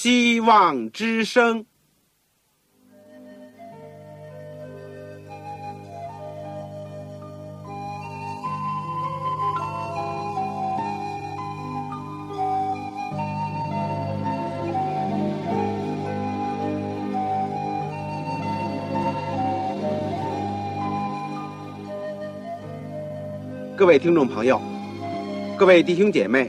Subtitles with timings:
[0.00, 1.66] 希望之声。
[23.76, 24.62] 各位听众朋友，
[25.56, 26.48] 各位弟兄姐妹，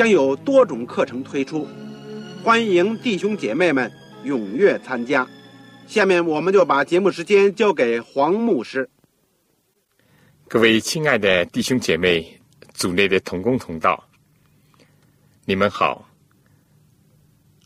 [0.00, 1.68] 将有多种课程推出，
[2.42, 3.92] 欢迎弟兄姐妹们
[4.24, 5.28] 踊跃参加。
[5.86, 8.88] 下面我们就把节目时间交给黄牧师。
[10.48, 12.40] 各位亲爱的弟兄姐妹、
[12.72, 14.02] 组内的同工同道，
[15.44, 16.08] 你们好，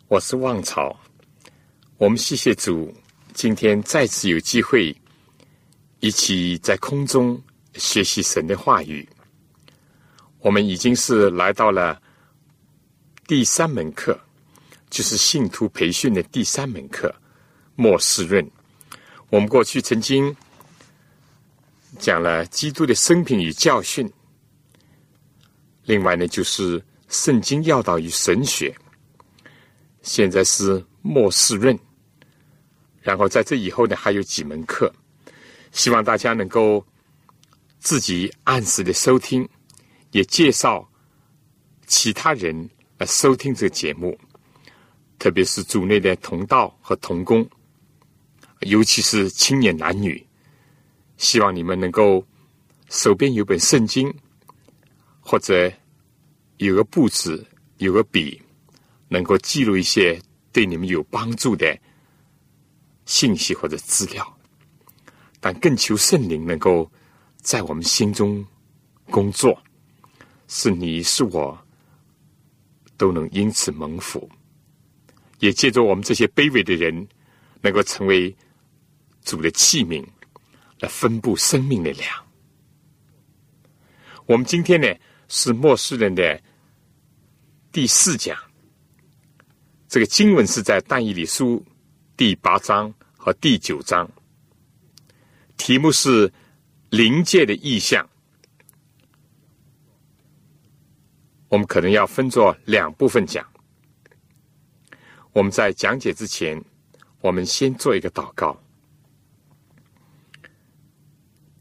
[0.08, 0.98] 我是旺草。
[1.98, 2.92] 我们谢谢主，
[3.32, 4.92] 今天再次有机会
[6.00, 7.40] 一起在空中。
[7.74, 9.08] 学习神的话语，
[10.40, 12.00] 我们已经是来到了
[13.26, 14.18] 第三门课，
[14.90, 17.14] 就是信徒培训的第三门课——
[17.74, 18.48] 末世论。
[19.30, 20.34] 我们过去曾经
[21.98, 24.10] 讲了基督的生平与教训，
[25.84, 28.74] 另外呢，就是圣经要道与神学。
[30.02, 31.78] 现在是末世论，
[33.00, 34.92] 然后在这以后呢，还有几门课，
[35.72, 36.84] 希望大家能够。
[37.80, 39.46] 自己按时的收听，
[40.12, 40.90] 也介绍
[41.86, 44.18] 其他人来收听这个节目，
[45.18, 47.48] 特别是组内的同道和同工，
[48.60, 50.24] 尤其是青年男女，
[51.16, 52.24] 希望你们能够
[52.88, 54.12] 手边有本圣经，
[55.20, 55.72] 或者
[56.58, 57.46] 有个簿子、
[57.78, 58.40] 有个笔，
[59.08, 60.20] 能够记录一些
[60.52, 61.78] 对你们有帮助的
[63.06, 64.38] 信息或者资料，
[65.40, 66.90] 但更求圣灵能够。
[67.44, 68.42] 在我们心中
[69.10, 69.62] 工作，
[70.48, 71.63] 是你是我
[72.96, 74.30] 都能因此蒙福，
[75.40, 77.06] 也借着我们这些卑微的人，
[77.60, 78.34] 能够成为
[79.22, 80.04] 主的器皿，
[80.80, 82.08] 来分布生命的粮。
[84.26, 84.88] 我们今天呢
[85.28, 86.40] 是末世人的
[87.72, 88.38] 第四讲，
[89.88, 91.64] 这个经文是在但以理书
[92.16, 94.10] 第八章和第九章，
[95.56, 96.32] 题目是。
[96.90, 98.08] 临界的意象，
[101.54, 103.46] 我们可能要分作两部分讲。
[105.32, 106.60] 我们在讲解之前，
[107.20, 108.60] 我们先做一个祷告。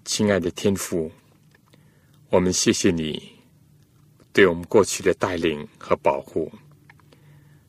[0.04, 1.12] 亲爱的天父，
[2.31, 3.22] 我们谢谢你
[4.34, 6.52] 对我们过去的带领和保护，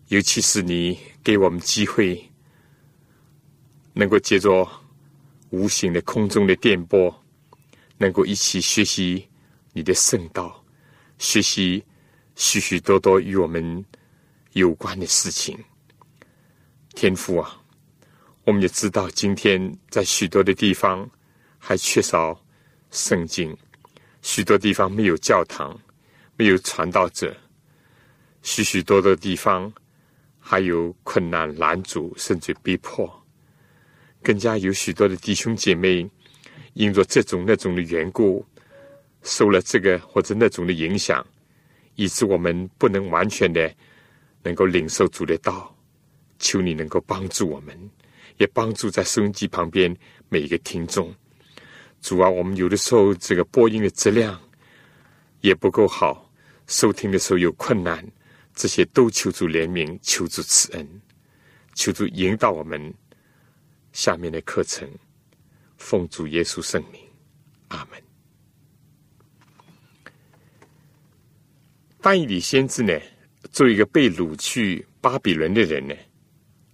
[0.08, 2.26] 尤其是你给我们机会，
[3.92, 4.66] 能够借着
[5.50, 7.14] 无形的空中的电波。
[7.98, 9.28] 能够一起学习
[9.74, 10.64] 你的圣道，
[11.18, 11.84] 学习
[12.34, 13.84] 许许多多与我们
[14.52, 15.58] 有关的事情。
[16.94, 17.60] 天父啊，
[18.44, 21.08] 我们也知道，今天在许多的地方
[21.58, 22.40] 还缺少
[22.90, 23.56] 圣经，
[24.22, 25.78] 许多地方没有教堂，
[26.36, 27.36] 没有传道者，
[28.42, 29.72] 许许多多地方
[30.38, 33.10] 还有困难拦阻，甚至逼迫，
[34.22, 36.08] 更加有许多的弟兄姐妹。
[36.74, 38.44] 因着这种那种的缘故，
[39.22, 41.24] 受了这个或者那种的影响，
[41.94, 43.72] 以致我们不能完全的
[44.42, 45.70] 能够领受主的道。
[46.40, 47.78] 求你能够帮助我们，
[48.36, 49.96] 也帮助在收音机旁边
[50.28, 51.14] 每一个听众。
[52.02, 54.38] 主啊，我们有的时候这个播音的质量
[55.40, 56.30] 也不够好，
[56.66, 58.04] 收听的时候有困难，
[58.52, 60.86] 这些都求助怜悯，求助慈恩，
[61.74, 62.92] 求助引导我们
[63.92, 64.86] 下面的课程。
[65.78, 67.00] 奉主耶稣圣名，
[67.68, 68.03] 阿门。
[72.06, 72.92] 但以理先知呢，
[73.50, 75.94] 作为一个被掳去巴比伦的人呢，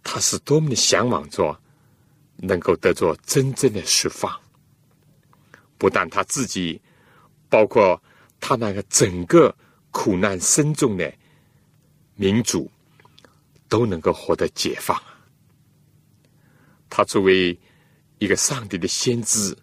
[0.02, 1.56] 他是多么的向往着
[2.38, 4.28] 能够得着真正的释放。
[5.78, 6.82] 不但他自己，
[7.48, 8.02] 包括
[8.40, 9.54] 他那个整个
[9.92, 11.14] 苦难深重的
[12.16, 12.68] 民族，
[13.68, 15.00] 都能够获得解放。
[16.88, 17.56] 他作为。
[18.22, 19.56] 一个上帝的先知，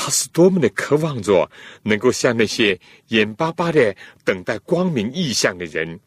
[0.00, 1.50] 他是多么的渴望着
[1.82, 5.98] 能够向那些眼巴巴的等待光明意象的人，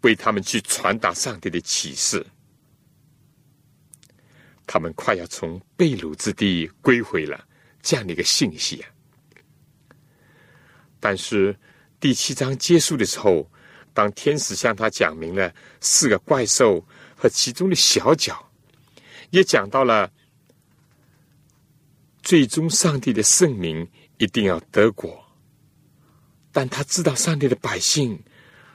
[0.00, 2.24] 为他们去传达上帝的启示。
[4.66, 7.46] 他们快要从被掳之地归回了，
[7.82, 8.88] 这样的一个信息啊！
[10.98, 11.54] 但是
[12.00, 13.46] 第七章结束的时候，
[13.92, 15.52] 当天使向他讲明了
[15.82, 16.82] 四个怪兽
[17.14, 18.50] 和其中的小角，
[19.28, 20.10] 也讲到了
[22.22, 23.86] 最终上帝的圣名
[24.18, 25.24] 一定要得果，
[26.52, 28.18] 但他知道上帝的百姓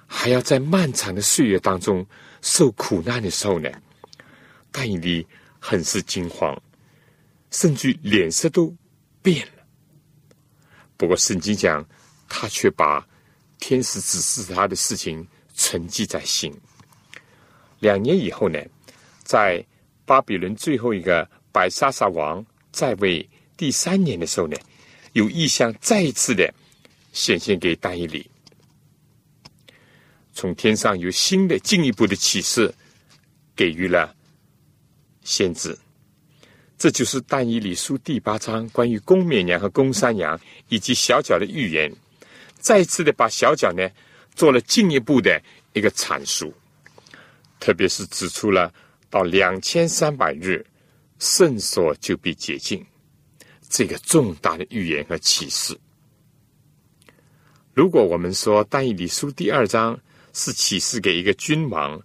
[0.06, 2.06] 还要在漫长的岁月当中
[2.42, 3.70] 受苦难的时候呢，
[4.72, 5.26] 但以理。
[5.68, 6.56] 很是惊慌，
[7.50, 8.72] 甚至脸色都
[9.24, 9.66] 变了。
[10.96, 11.84] 不过圣经讲，
[12.30, 13.04] 他却把
[13.58, 16.54] 天使指示他的事情存记在心。
[17.80, 18.60] 两年以后呢，
[19.24, 19.66] 在
[20.06, 23.28] 巴比伦最后一个白沙沙王在位
[23.58, 24.58] 第三年的时候呢，
[25.14, 26.54] 有意向再一次的
[27.14, 28.30] 显现给丹尼里，
[30.34, 32.74] 从天上有新的进一步的启示
[33.56, 34.14] 给予了。
[35.24, 35.76] 先知，
[36.78, 41.92] 这就是《但以理书》第八章关于公绵羊和公山羊以及小脚的预言，
[42.60, 43.90] 再次的把小脚呢
[44.36, 45.42] 做了进一步的
[45.74, 46.54] 一个阐述，
[47.60, 48.72] 特别是指出了
[49.10, 50.64] 到两千三百日
[51.18, 52.86] 圣所就被解禁
[53.76, 55.78] 这个重大的预言和启示。
[57.74, 60.00] 如果我们说《但以理书》第二章
[60.32, 62.02] 是启示给一个君王，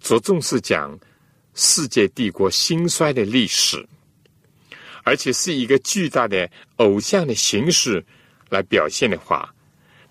[0.00, 0.96] 着重是讲。
[1.54, 3.84] 世界帝国兴衰的历史，
[5.02, 8.02] 而且是一个巨大的偶像的形式
[8.48, 9.52] 来表现的话，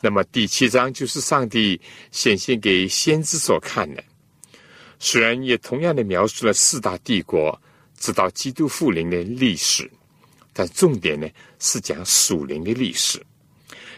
[0.02, 4.04] 那么第七章就是上帝显现给先知所看的。
[5.00, 7.60] 虽然也同样的描述了四大帝国
[7.98, 9.90] 直到基督复临的历史，
[10.54, 11.28] 但重点呢
[11.60, 13.26] 是讲属灵的历史，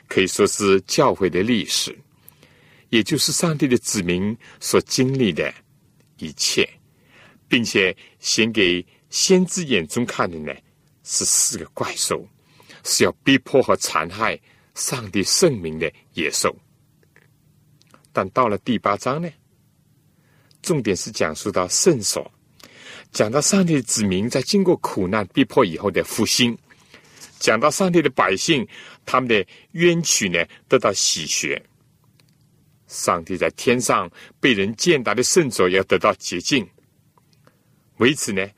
[0.08, 1.98] 可以说是教会的历史，
[2.90, 5.54] 也就是上帝的子民所经历的
[6.18, 6.68] 一切。
[7.46, 10.52] 并且显给先知眼中看的呢，
[11.04, 12.28] 是四个怪兽，
[12.84, 14.40] 是要逼迫和残害
[14.74, 16.56] 上帝圣名的野兽。
[18.12, 19.30] 但到了第八章呢，
[20.64, 22.33] 重点是讲述到圣所，
[23.14, 26.58] 讲到上帝的子民在经过苦难逼迫以后的复兴，
[27.40, 28.68] 讲到上帝的百姓
[29.06, 31.62] 他们的冤屈呢得到洗学，
[32.88, 36.68] 上帝在天上被人践踏的圣所要得到洁净。
[37.98, 38.50] 为此呢，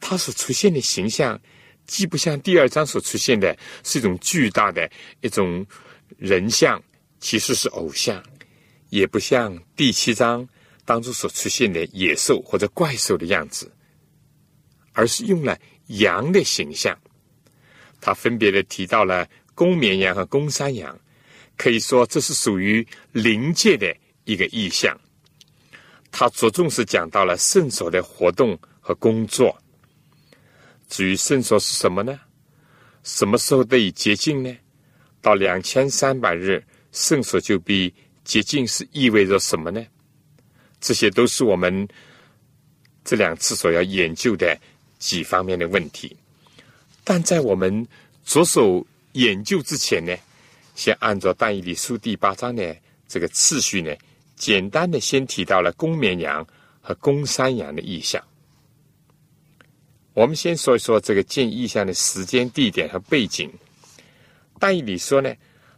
[0.00, 1.40] 他所出现的形象，
[1.86, 4.90] 既不像第二章所出现的是一种巨大的
[5.20, 5.64] 一种
[6.18, 6.82] 人像，
[7.20, 8.20] 其实是偶像；
[8.88, 10.46] 也不像第七章
[10.84, 13.70] 当中所出现的野兽或者怪兽的样子，
[14.92, 16.98] 而是用了羊的形象。
[18.00, 20.98] 他分别的提到了公绵羊和公山羊，
[21.56, 23.94] 可以说这是属于灵界的
[24.24, 24.98] 一个意象。
[26.10, 28.58] 他着重是讲到了圣所的活动。
[28.82, 29.56] 和工作，
[30.88, 32.18] 至于圣所是什么呢？
[33.04, 34.56] 什么时候得以洁净呢？
[35.20, 37.94] 到两千三百日，圣所就必
[38.24, 39.86] 洁净，是意味着什么呢？
[40.80, 41.86] 这些都是我们
[43.04, 44.58] 这两次所要研究的
[45.00, 46.16] 几方面的问题。
[47.02, 47.84] 但在我们
[48.24, 50.14] 着手研究之前呢，
[50.76, 52.76] 先按照但以理书第八章的
[53.08, 53.92] 这个次序呢，
[54.36, 56.46] 简单的先提到了公绵羊
[56.80, 58.22] 和公山羊的意象。
[60.12, 63.50] 我们先说一说这个建意象的时间、地点和背景。
[64.58, 65.34] 但以理说呢，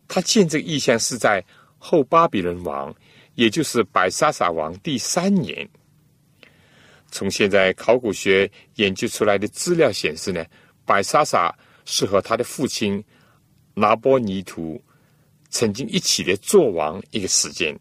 [0.08, 1.42] 他建这个意象是在
[1.78, 2.94] 后巴比伦王，
[3.36, 5.68] 也就是白沙撒王第三年。
[7.12, 10.44] 从现在考古学研究出来的资料显示呢，
[10.84, 11.54] 白沙撒
[11.84, 13.04] 是和他的父亲
[13.74, 14.82] 拿波尼图
[15.50, 17.78] 曾经一起的做王一个时间，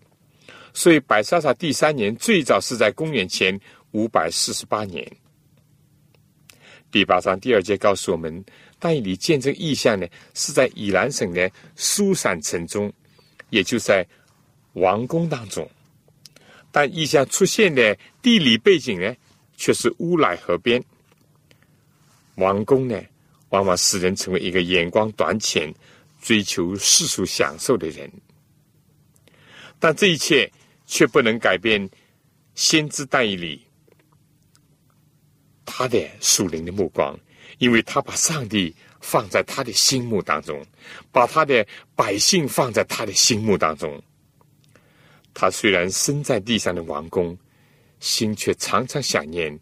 [0.74, 3.58] 所以白沙撒第三年最早是在公元前
[3.92, 5.10] 五百四十八年。
[6.92, 8.44] 第八章第二节告诉我们，
[8.78, 12.92] 但以理见证意象呢，是在以兰省的苏散城中，
[13.50, 14.06] 也就在
[14.74, 15.66] 王宫当中。
[16.72, 19.14] 但意象出现的地理背景呢，
[19.58, 20.84] 却是乌来河边。
[22.36, 23.00] 王宫呢，
[23.50, 25.74] 往往使人成为一个眼光短浅、
[26.22, 28.10] 追求世俗享受的人。
[29.80, 30.50] 但这一切
[30.86, 31.90] 却不能改变
[32.56, 33.62] 先知但以理。
[35.66, 37.18] 他的属灵的目光，
[37.58, 40.66] 因为他把上帝放在他的心目当中，
[41.12, 44.02] 把他的百姓放在他的心目当中。
[45.34, 47.38] 他虽然身在地上的王宫，
[48.00, 49.58] 心却常常想念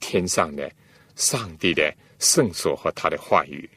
[0.00, 0.70] 天上的
[1.16, 3.68] 上帝的圣所和他的话语。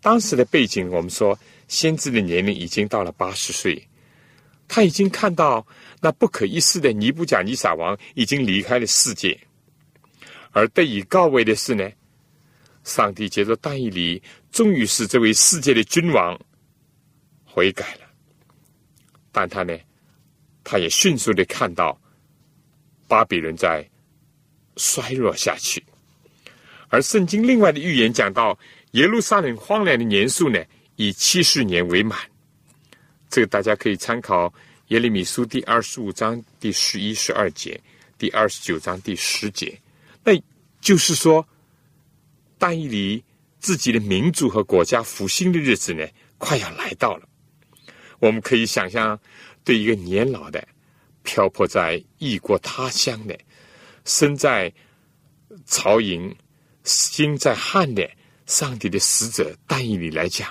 [0.00, 3.86] 当时的背景，我们说先知的年龄已经到了八十岁，
[4.68, 5.66] 他已经看到
[6.00, 9.38] 那不可一世的尼布甲尼撒王已经离开了世界，
[10.52, 11.90] 而得以告慰的是呢，
[12.84, 16.38] 上帝借着但以理，终于使这位世界的君王
[17.44, 18.05] 悔改了。
[19.38, 19.78] 但他呢，
[20.64, 22.00] 他也迅速的看到
[23.06, 23.86] 巴比伦在
[24.76, 25.84] 衰弱下去，
[26.88, 28.58] 而圣经另外的预言讲到
[28.92, 30.58] 耶路撒冷荒凉的年数呢，
[30.96, 32.18] 以七十年为满。
[33.28, 34.50] 这个大家可以参考。
[34.88, 37.78] 耶利米书第二十五章第十一、十二节，
[38.16, 39.78] 第二十九章第十节，
[40.24, 40.32] 那
[40.80, 41.46] 就是说，
[42.56, 43.22] 但以理
[43.58, 46.06] 自己的民族和国家复兴的日子呢，
[46.38, 47.28] 快要来到了。
[48.26, 49.18] 我们可以想象，
[49.62, 50.66] 对一个年老的、
[51.22, 53.38] 漂泊在异国他乡的、
[54.04, 54.72] 身在
[55.64, 56.34] 曹营、
[56.82, 58.10] 心在汉的
[58.46, 60.48] 上帝的使者但以理来讲。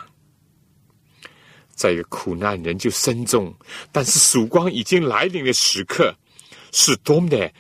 [1.76, 3.54] 在一个苦难仍旧深重，
[3.92, 6.16] 但是曙光已经来临的时刻，
[6.72, 7.52] 是多么的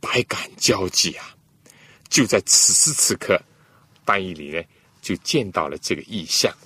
[0.00, 1.34] 百感交集啊！
[2.08, 3.42] 就在此时此刻，
[4.04, 4.62] 班义里呢
[5.02, 6.56] 就见到了这个意象。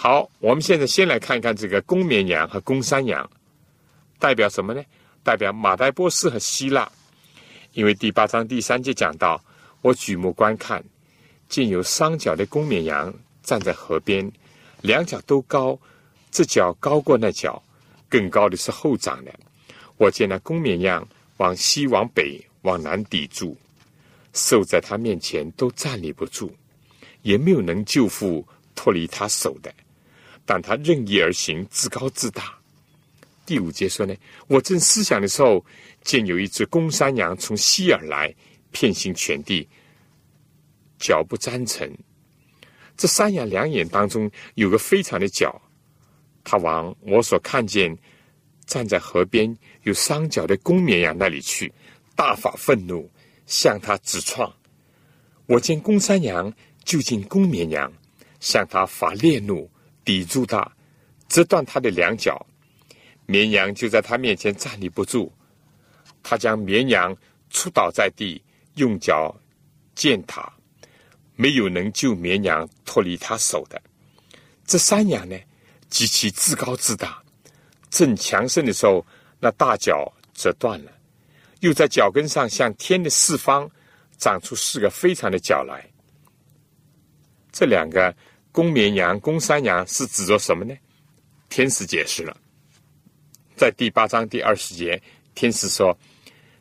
[0.00, 3.28] 好，我们现在先来看看这个公绵羊和公山羊，
[4.20, 4.80] 代表什么呢？
[5.24, 6.88] 代表马代波斯和希腊。
[7.72, 9.42] 因为第八章第三节讲到，
[9.82, 10.80] 我举目观看，
[11.48, 13.12] 见有双脚的公绵羊
[13.42, 14.30] 站在河边。
[14.82, 15.76] 两脚都高，
[16.30, 17.60] 这脚高过那脚，
[18.08, 19.34] 更高的是后长的。
[19.96, 21.04] 我见那公绵羊
[21.38, 23.56] 往西、往北、往南抵住，
[24.32, 26.54] 兽在他面前都站立不住，
[27.22, 29.74] 也没有能救父脱离他手的。
[30.48, 32.58] 但他任意而行，自高自大。
[33.44, 34.14] 第五节说呢，
[34.46, 35.62] 我正思想的时候，
[36.00, 38.34] 见有一只公山羊从西而来，
[38.70, 39.68] 遍行全地，
[40.98, 41.94] 脚不沾尘。
[42.96, 45.60] 这山羊两眼当中有个非常的角，
[46.42, 47.94] 他往我所看见
[48.64, 51.70] 站在河边有伤脚的公绵羊那里去，
[52.16, 53.06] 大发愤怒
[53.44, 54.50] 向他直撞。
[55.44, 56.50] 我见公山羊
[56.84, 57.92] 就近公绵羊，
[58.40, 59.70] 向他发烈怒，
[60.08, 60.66] 抵住他，
[61.28, 62.46] 折断他的两脚。
[63.26, 65.30] 绵羊就在他面前站立不住，
[66.22, 67.14] 他将绵羊
[67.50, 68.42] 出倒在地，
[68.76, 69.38] 用脚
[69.94, 70.50] 践踏。
[71.36, 73.78] 没有能救绵羊脱离他手的，
[74.64, 75.38] 这山羊呢，
[75.90, 77.22] 极其自高自大，
[77.90, 79.04] 正强盛的时候，
[79.38, 80.92] 那大脚折断了，
[81.60, 83.70] 又在脚跟上向天的四方
[84.16, 85.86] 长出四个非常的脚来。
[87.52, 88.16] 这两个
[88.58, 90.74] 公绵羊、公山羊是指着什么呢？
[91.48, 92.36] 天使解释了，
[93.54, 95.00] 在第八章第二十节，
[95.36, 95.96] 天使说：“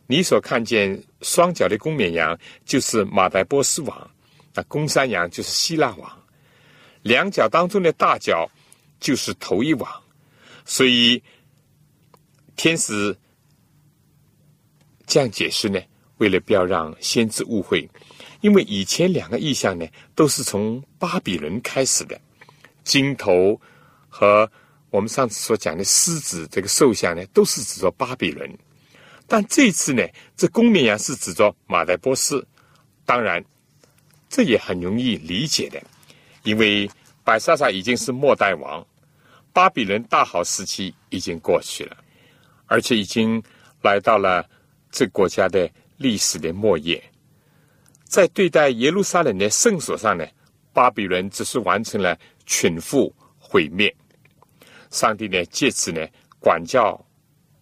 [0.06, 4.12] 你所看见双脚的公绵羊，就是马代波斯王。”
[4.54, 6.24] 那公山羊就是希腊王，
[7.01, 8.48] 两脚当中的大脚
[9.00, 10.04] 就是头一王，
[10.66, 11.20] 所以
[12.56, 13.18] 天使
[15.08, 15.82] 这样解释呢，
[16.18, 17.89] 为了不要让先知误会，
[18.48, 19.86] 因为以前两个意象呢
[20.16, 22.18] 都是从巴比伦开始的，
[22.86, 23.60] 金头
[24.08, 24.50] 和
[24.89, 28.50] 我们上次所讲的狮子这个兽像呢都是指着巴比伦，
[29.27, 30.01] 但这次呢，
[30.38, 32.48] 这公绵羊是指着马代波斯，
[33.06, 33.44] 当然。
[34.30, 35.82] 这也很容易理解的，
[36.44, 36.89] 因为
[37.24, 38.86] 百沙撒已经是末代王，
[39.54, 41.96] 巴比伦大好时期已经过去了，
[42.66, 43.42] 而且已经
[43.82, 44.46] 来到了
[44.92, 47.01] 这国家的历史的末叶。
[48.08, 50.26] 在对待耶路撒冷的圣所上呢，
[50.74, 53.94] 巴比伦只是完成了群覆毁灭。
[54.90, 56.06] 上帝呢借此呢
[56.40, 57.00] 管教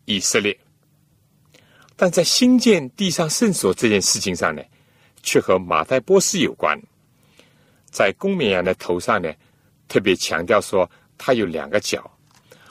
[0.06, 0.58] 以色列，
[1.96, 4.62] 但在新建地上圣所这件事情上呢。
[5.28, 6.80] 却和马代波斯有关，
[7.90, 9.34] 在公绵羊的头上呢，
[9.88, 10.88] 特别强调说
[11.18, 12.08] 它有两个角。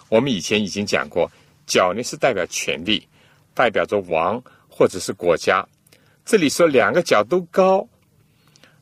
[0.08, 1.28] 我们以前已经讲过，
[1.66, 3.08] 角呢是代表权力，
[3.54, 5.66] 代表着王或者是国家。
[6.24, 7.88] 这里说两个角都高，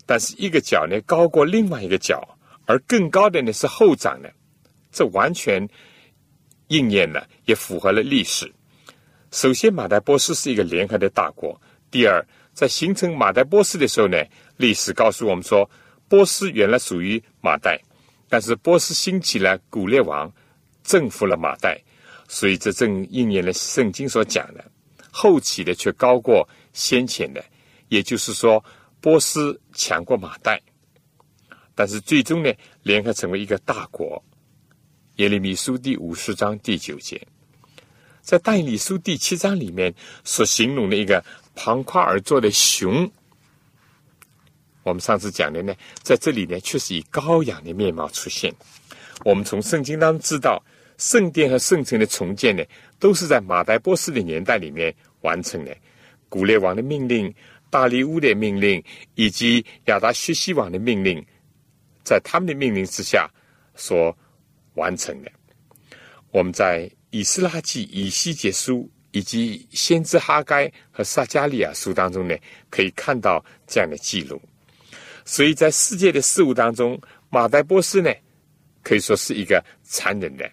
[0.07, 4.33] 但是一个角呢高过另外一个角，而更高的呢是后长的，
[4.91, 5.69] 这完全
[6.69, 8.53] 应验了，也符合了历史。
[9.31, 11.61] 首先，马代波斯是一个联合的大国。
[11.91, 12.25] 第二。
[12.55, 14.23] 在形成马代波斯的时候呢，
[14.59, 15.71] 历史告诉我们说，
[16.07, 17.81] 波斯原来属于马代，
[18.29, 20.31] 但是波斯兴起了古列王，
[20.85, 21.83] 征服了马代，
[22.29, 24.63] 所以这正应验了圣经所讲的，
[25.11, 27.45] 后起的却高过先前的，
[27.89, 28.65] 也就是说，
[29.01, 30.61] 波斯强过马代，
[31.75, 32.53] 但是最终呢，
[32.83, 34.23] 联合成为一个大国。
[35.17, 37.21] 耶利米书第五十章第九节，
[38.21, 41.25] 在但以理书第七章里面所形容的一个。
[41.55, 43.13] 旁跨而坐的熊，
[44.85, 48.51] 我们上次讲的呢，在这里呢，却是以羔羊的面貌出现。
[49.23, 50.65] 我们从圣经当中知道，
[50.97, 52.65] 圣殿和圣城的重建呢，
[52.99, 55.77] 都是在马代波斯的年代里面完成的。
[56.33, 57.31] 古列王的命令、
[57.69, 58.83] 大利乌的命令
[59.17, 61.23] 以及亚达薛西王的命令，
[62.03, 63.29] 在他们的命令之下
[63.75, 64.17] 所
[64.77, 65.31] 完成的。
[66.31, 72.35] 我们在以斯拉记、以西结书以及先知哈该和撒加利亚书当中呢，
[72.71, 74.41] 可以看到这样的记录。
[75.27, 76.99] 所以在世界的事物当中，
[77.29, 78.11] 马代波斯呢，
[78.83, 80.51] 可以说是一个残忍的、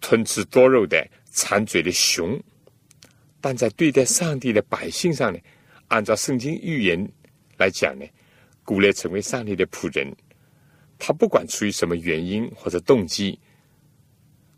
[0.00, 2.42] 吞吃多肉的、馋嘴的熊。
[3.46, 5.38] 但在对待上帝的百姓上呢，
[5.88, 7.06] 按照圣经预言
[7.58, 8.06] 来讲呢，
[8.62, 10.10] 古列成为上帝的仆人，
[10.98, 13.38] 他不管出于什么原因或者动机，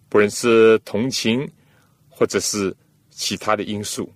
[0.08, 1.50] 不论是同情
[2.08, 2.72] 或者是
[3.10, 4.08] 其他的因素，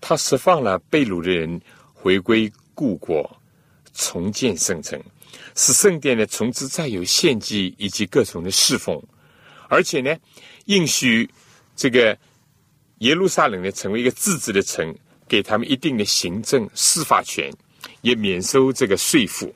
[0.00, 1.60] 他释放了被掳的人
[1.92, 3.30] 回归故国，
[3.92, 4.98] 重建圣城，
[5.54, 8.98] 使圣殿呢从此再有献祭以及各种的侍奉，
[9.68, 10.16] 而且呢，
[10.64, 11.28] 应许
[11.76, 12.18] 这个。
[12.98, 14.94] 耶路撒冷呢，成为一个自治的城，
[15.28, 17.52] 给他们一定的行政司法权，
[18.00, 19.54] 也免收这个税赋。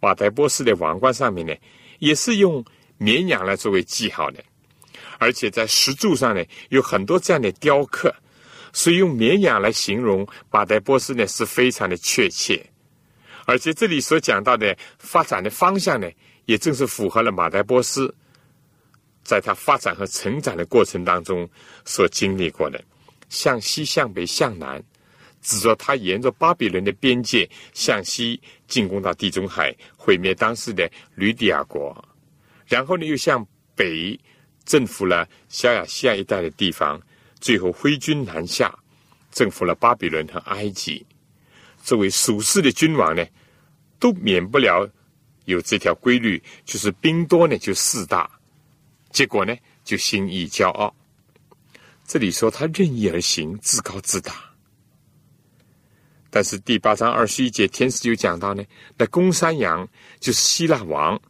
[0.00, 1.54] 马代波斯的王冠上面呢，
[1.98, 2.64] 也是用
[2.96, 4.42] 绵羊来作为记号的，
[5.18, 8.14] 而且在石柱上呢，有很多这样的雕刻，
[8.72, 12.64] 所以用绵羊来形容马代波斯呢，是非常的确切。
[13.44, 16.08] 而且这里所讲到的发展的方向呢，
[16.46, 18.14] 也正是符合了马代波斯。
[19.30, 21.48] 在他发展和成长的过程当中
[21.84, 22.82] 所经历过的，
[23.28, 24.82] 向西、向北、向南，
[25.40, 31.96] 指着他沿着巴比伦的边界向西进攻到地中海，毁灭当时的吕底亚国，
[32.66, 33.46] 然后呢又向
[33.76, 34.18] 北
[34.64, 37.00] 征服了小亚细亚一带的地方，
[37.38, 38.76] 最后挥军南下，
[39.30, 41.06] 征服了巴比伦和埃及。
[41.84, 43.24] 作为属世的君王呢，
[44.00, 44.90] 都免不了
[45.44, 48.28] 有这条规律，就是兵多呢就势大。
[49.10, 50.94] 结果呢，就心意骄傲。
[52.06, 54.34] 这里说他任意而行，自高自大。
[56.30, 58.64] 但是第八章二十一节，天使就讲到呢，
[58.96, 59.88] 那公山羊
[60.20, 61.20] 就是希腊王。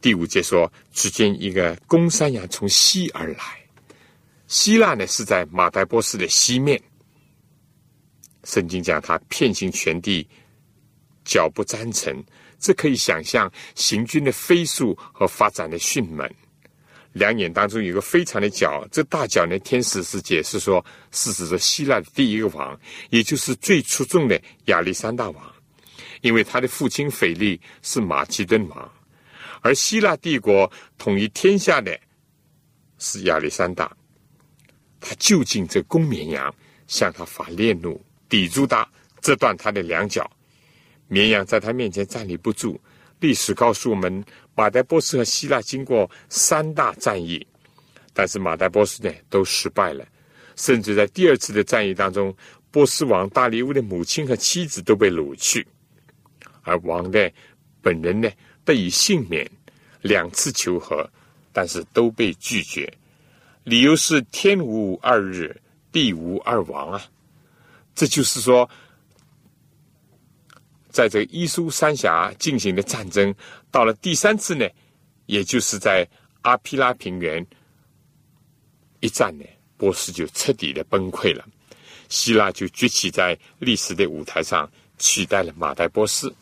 [0.00, 3.38] 第五节说，只见一个公山羊从西而来。
[4.46, 6.80] 希腊呢是在马代波斯的西面。
[8.44, 10.26] 圣经讲他遍行全地，
[11.24, 12.24] 脚不沾尘。
[12.58, 16.28] 这可以想象行军的飞速和发展的迅猛。
[17.12, 22.78] 两眼当中有个非常的角，这大角呢，天使是解释说，是指着希腊的第一个王，
[23.10, 25.54] 也就是最出众的亚历山大王，
[26.20, 28.92] 因为他的父亲腓力是马其顿王，
[29.62, 31.98] 而希腊帝国统一天下的
[32.98, 33.90] 是亚历山大。
[35.00, 36.54] 他就近这公绵羊，
[36.86, 38.88] 向他发烈怒，抵住他，
[39.22, 40.30] 折断他的两脚。
[41.08, 42.80] 绵羊在他面前站立不住。
[43.20, 47.44] 历史告诉我们，马代波斯和希腊经过三大战役，
[48.12, 50.06] 但是马代波斯呢都失败了，
[50.54, 52.32] 甚至在第二次的战役当中，
[52.70, 55.66] 波斯王大利乌的母亲和妻子都被掳去，
[56.62, 57.28] 而王的
[57.82, 58.30] 本人呢
[58.64, 59.50] 得以幸免，
[60.00, 61.10] 两次求和，
[61.52, 62.88] 但是都被拒绝，
[63.64, 67.02] 理由是天无二日，地无二王啊，
[67.96, 68.70] 这就是说。
[70.90, 73.34] 在这个伊苏三峡进行的战争，
[73.70, 74.66] 到了第三次呢，
[75.26, 76.08] 也就是在
[76.42, 77.46] 阿皮拉平原
[79.00, 79.44] 一战呢，
[79.76, 81.46] 波斯就彻底的崩溃了，
[82.08, 86.34] 希腊就崛起在历史的舞台上，取代了马代波斯。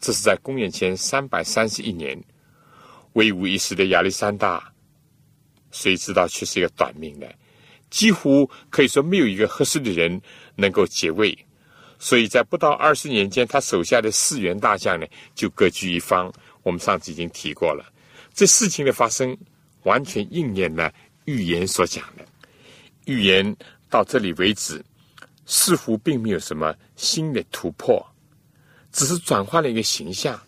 [0.00, 2.20] 这是在公元前三百三十一年，
[3.12, 4.72] 威武一时的亚历山大，
[5.70, 7.32] 谁知道却是一个短命的，
[7.88, 10.20] 几乎可以说没有一个合适的人
[10.56, 11.38] 能够接位。
[12.02, 16.32] 所以在不到二十年间，他手下的四员大将呢，就各据一方。
[16.64, 17.92] 我们上次已经提过了，
[18.34, 19.38] 这事情的发生
[19.84, 20.92] 完全应验了
[21.26, 22.24] 预言所讲的。
[23.04, 23.56] 预言
[23.88, 24.84] 到这里为止，
[25.46, 28.04] 似乎并没有什么新的突破，
[28.90, 30.40] 只是转换了一个形象，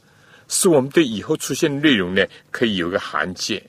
[0.48, 3.64] 使我们对以后出现的内容呢，可以有个函界。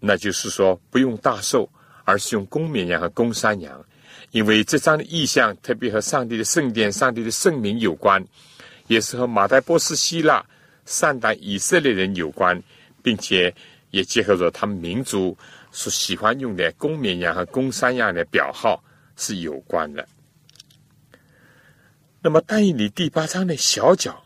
[0.00, 1.70] 那就是说，不用大寿，
[2.04, 3.84] 而是用公绵羊和公山羊。
[4.36, 8.22] 因为这张的意象特别和上帝的圣殿、上帝的圣名有关，
[8.86, 10.44] 也是和马代波斯、希腊、
[10.84, 12.62] 善待以色列人有关，
[13.02, 13.54] 并且
[13.92, 15.34] 也结合着他们民族
[15.72, 18.84] 所喜欢用的公绵羊和公山羊的表号
[19.16, 20.06] 是有关的。
[22.20, 24.22] 那么，但以理第八章的小角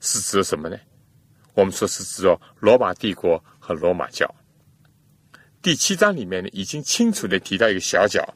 [0.00, 0.78] 是指什么呢？
[1.52, 4.34] 我们说是指着罗马帝国和罗马教。
[5.60, 8.26] 第七章里面呢，已经清楚的提到一个小角。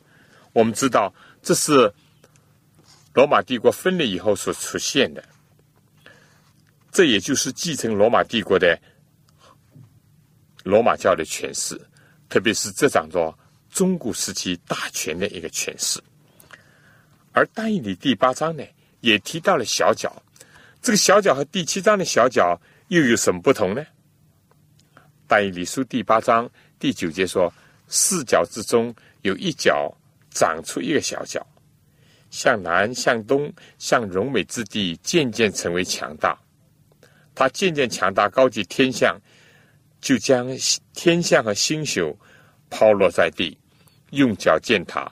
[0.53, 1.93] 我们知道，这是
[3.15, 5.23] 罗马帝国分裂以后所出现的，
[6.91, 8.79] 这也就是继承罗马帝国的
[10.65, 11.81] 罗马教的权势，
[12.29, 13.37] 特别是这掌着
[13.71, 16.03] 中古时期大权的一个权势。
[17.33, 18.65] 而但以理第八章呢，
[19.01, 20.23] 也提到了小角，
[20.83, 23.85] 这个小角和第七章的小角又有什么不同呢？
[25.29, 27.53] 但以理书第八章第九节说
[27.87, 29.97] ：“四角之中有一角
[30.31, 31.47] 长出一个小角，
[32.31, 36.39] 向南、向东、向荣美之地，渐渐成为强大。
[37.35, 39.19] 他渐渐强大，高级天象，
[40.01, 40.49] 就将
[40.95, 42.19] 天象和星宿
[42.69, 43.59] 抛落在地，
[44.11, 45.11] 用脚践踏。”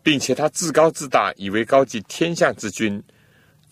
[0.00, 3.02] 并且他自高自大，以为高级天象之君，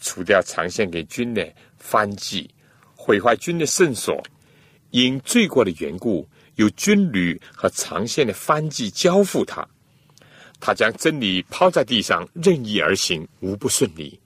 [0.03, 2.51] 除掉长线给君的藩祭，
[2.95, 4.23] 毁坏君的圣所，
[4.91, 9.67] 因罪过的缘故，有军旅和长线的藩祭交付他，
[10.61, 14.19] 他将真理抛在地上，任意而行，无不顺利。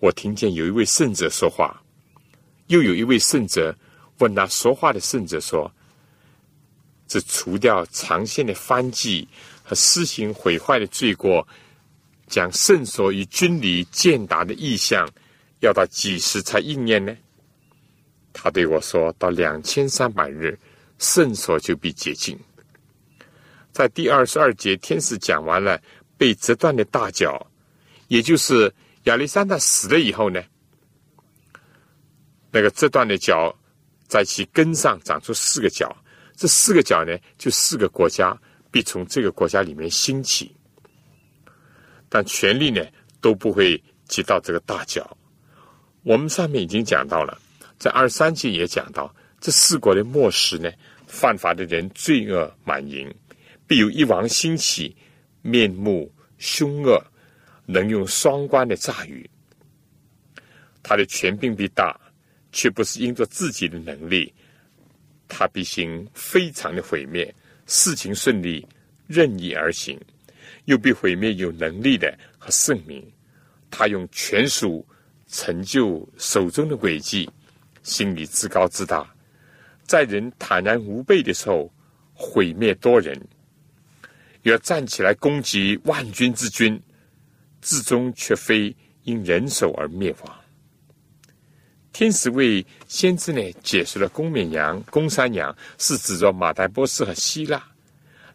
[0.00, 1.82] 我听见有一位圣者说话，
[2.66, 3.74] 又有一位圣者
[4.18, 5.70] 问那说话的圣者说
[7.06, 9.28] ：“这除掉长线的藩祭。”
[9.64, 11.46] 和施行毁坏的罪过，
[12.26, 15.08] 将圣所与军礼践达的意象，
[15.60, 17.16] 要到几时才应验呢？
[18.32, 20.58] 他对我说：“到两千三百日，
[20.98, 22.36] 圣所就必洁净。”
[23.72, 25.80] 在第二十二节，天使讲完了
[26.16, 27.44] 被折断的大脚，
[28.08, 28.72] 也就是
[29.04, 30.42] 亚历山大死了以后呢，
[32.50, 33.52] 那个折断的脚
[34.06, 35.96] 在其根上长出四个角，
[36.36, 38.38] 这四个角呢，就四个国家。
[38.70, 40.50] 必从这个国家里面兴起，
[42.08, 42.82] 但权力呢
[43.20, 45.14] 都不会及到这个大脚。
[46.04, 47.38] 我们上面已经讲到了，
[47.78, 50.72] 在二十三节也讲到，这四国的末时呢，
[51.06, 53.14] 犯法的人罪恶满盈，
[53.66, 54.96] 必有一王兴起，
[55.42, 57.02] 面目凶恶，
[57.66, 59.28] 能用双关的诈语。
[60.82, 61.98] 他的权柄必大，
[62.50, 64.32] 却不是因着自己的能力，
[65.28, 67.32] 他必行非常的毁灭。
[67.66, 68.66] 事情顺利，
[69.06, 69.98] 任意而行，
[70.64, 73.02] 又必毁灭有能力的和圣明。
[73.70, 74.86] 他用权术
[75.28, 77.30] 成就手中的诡计，
[77.82, 79.08] 心里自高自大，
[79.86, 81.72] 在人坦然无备的时候
[82.12, 83.18] 毁灭多人，
[84.42, 86.80] 要站起来攻击万军之君，
[87.60, 88.74] 至终却非
[89.04, 90.38] 因人手而灭亡。
[91.92, 97.62] 天使为先知呢解释了公绵羊、公山羊是指着马代波斯和希腊，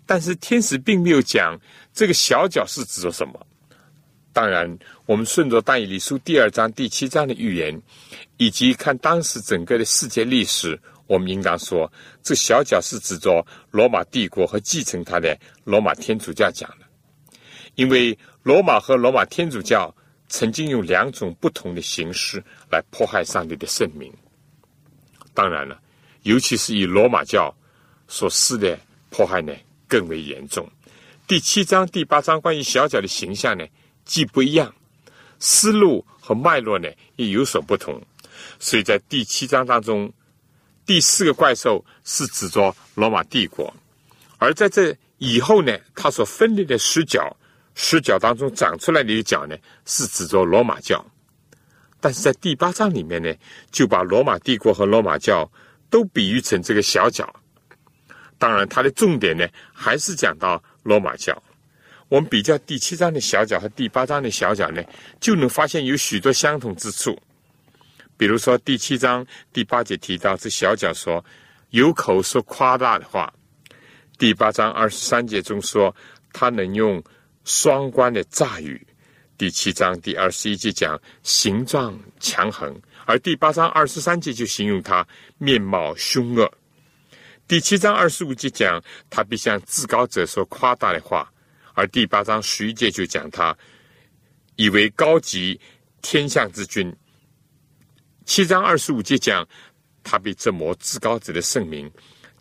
[0.06, 1.60] 但是天使并没有讲
[1.94, 3.48] 这个小角是指着什么。
[4.32, 7.82] 当然，我们顺着但以理书第二章、第七章的预言，
[8.38, 11.92] 以及看当时整个的世界历史，我们应当说，
[12.22, 16.86] 这小角是指着罗马帝国和继承他的罗马天主教讲的，
[17.76, 19.94] 因为罗马和罗马天主教。
[20.30, 24.12] 曾经用两种不同的形式来迫害上帝的圣名。
[25.34, 25.80] 当然了，
[26.24, 27.50] 尤其是以罗马教
[28.10, 28.78] 所施的
[29.10, 29.54] 迫害呢，
[29.88, 30.70] 更为严重。
[31.28, 33.66] 第七章、第八章关于小角的形象呢，
[34.04, 34.76] 既不一样，
[35.40, 37.98] 思路和脉络呢也有所不同。
[38.60, 40.12] 所以在第七章当中，
[40.88, 43.72] 第四个怪兽是指着罗马帝国，
[44.38, 47.36] 而在这以后呢，它所分裂的十角。
[47.80, 51.06] 十角当中长出来的一角呢，是指着罗马教，
[52.00, 53.32] 但是在第八章里面呢，
[53.70, 55.48] 就把罗马帝国和罗马教
[55.88, 57.32] 都比喻成这个小角。
[58.40, 61.40] 当然，它的重点呢，还是讲到罗马教。
[62.08, 64.82] 我们比较第七章的小角和第八章的小角呢，
[65.20, 67.16] 就能发现有许多相同之处。
[68.18, 71.24] 比如说，第七章第八节提到这小角说
[71.70, 73.32] 有口说夸大的话；
[74.18, 75.96] 第八章二十三节中说
[76.34, 77.02] 他能用。
[77.50, 78.86] 双关的诈语，
[79.38, 86.52] 第七章第二十一节讲形状强横，而第八章二十三节就形容他面貌凶恶。
[87.48, 91.32] 第七章二十五节讲他必向至高者说夸大的话，
[91.74, 93.58] 而第八章十一节就讲他
[94.58, 95.58] 以为高级
[96.02, 96.94] 天象之君。
[98.28, 99.48] 七章二十五节讲
[100.04, 101.90] 他被折磨至高者的圣名，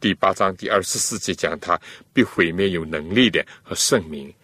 [0.00, 1.80] 第八章第二十四节讲他
[2.12, 4.34] 被毁灭有能力的和圣名。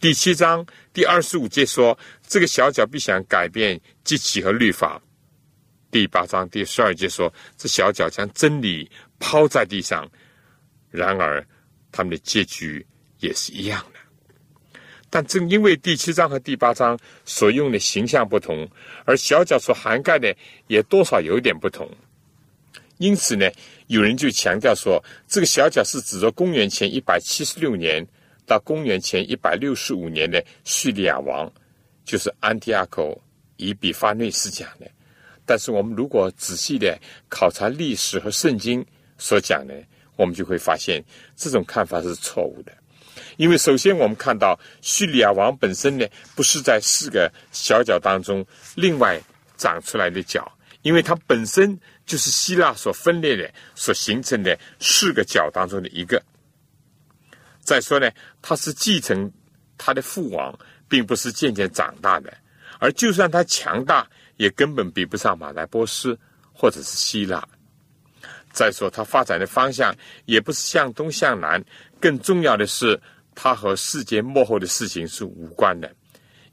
[0.00, 5.00] 第七章第二十五节说，这个小角必想改变机器和律法。
[5.90, 10.10] 第八章第十二节说，这小角将真理抛在地上。
[10.90, 11.46] 然而，
[11.92, 12.84] 他们的结局
[13.18, 13.95] 也是一样的。
[15.16, 18.68] 但正因为第七章和第八章所用的形象不同，
[19.06, 21.90] 而小角所涵盖的也多少有点不同，
[22.98, 23.50] 因此呢，
[23.86, 28.06] 有人就强调说，这个小角是指着公元前一百七十六年。
[28.44, 31.50] 到公元前一百六十五年的叙利亚王，
[32.04, 33.18] 就是安提阿口
[33.56, 34.86] 以比发内斯讲的。
[35.46, 37.00] 但是我们如果仔细的
[37.30, 38.84] 考察历史和圣经
[39.16, 39.74] 所讲的，
[40.14, 41.02] 我们就会发现
[41.36, 42.72] 这种看法是错误的。
[43.36, 48.44] 因为首先我们看到叙利亚王本身呢，不是在四个小角当中
[48.74, 49.20] 另外
[49.58, 56.22] 长出来的角，因为它本身就是希腊所分裂的、所形成的四个角当中的一个。
[57.60, 59.30] 再说呢，他是继承
[59.76, 62.32] 他的父王，并不是渐渐长大的，
[62.78, 66.18] 而就算他强大，也根本比不上马来波斯
[66.54, 67.46] 或者是希腊。
[68.50, 69.94] 再说他发展的方向
[70.24, 71.62] 也不是向东向南，
[72.00, 72.98] 更重要的是。
[73.36, 75.94] 它和世界末后的事情是无关的，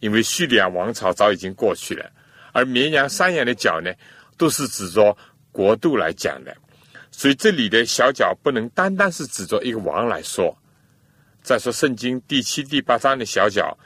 [0.02, 2.12] 因为叙利亚王朝早已经过去了，
[2.52, 3.90] 而绵羊、山羊的角呢，
[4.38, 5.18] 都是指着
[5.52, 6.56] 国度来讲的，
[7.10, 10.56] 所以这里的小角不能单单是指着一个王来说。
[11.42, 13.78] 再说圣经第七、第八章的小角，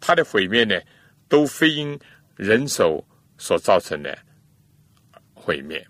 [0.00, 0.80] 它的毁灭呢，
[1.28, 1.98] 都非因
[2.36, 3.04] 人手
[3.38, 4.16] 所造成的
[5.34, 5.84] 毁灭。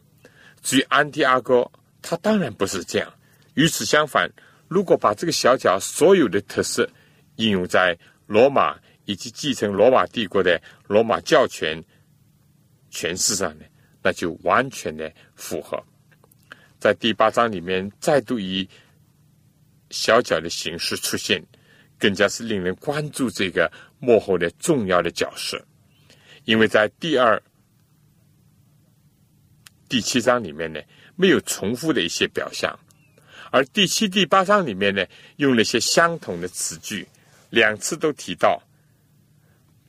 [0.63, 3.13] 至于安提阿哥，他当然不是这样，
[3.55, 4.31] 与此相反。
[4.69, 6.89] 如果把这个小角所有的特色
[7.37, 11.83] 应用在罗马以及继承罗马帝国的罗马教权
[12.91, 13.65] 权势上呢，
[14.03, 15.83] 那就完全的符合。
[16.79, 18.69] 在第八章里面，再度以
[19.91, 21.43] 小角的形式出现，
[21.99, 25.65] 更加是令人关注这个幕后的重要的角色。
[26.45, 27.41] 因为在第二、
[29.89, 30.81] 第七章里面呢，
[31.17, 32.77] 没有重复的一些表象。
[33.57, 35.03] 而第七、第八章里面呢，
[35.37, 37.09] 用了些相同的词句，
[37.49, 38.63] 两次都提到，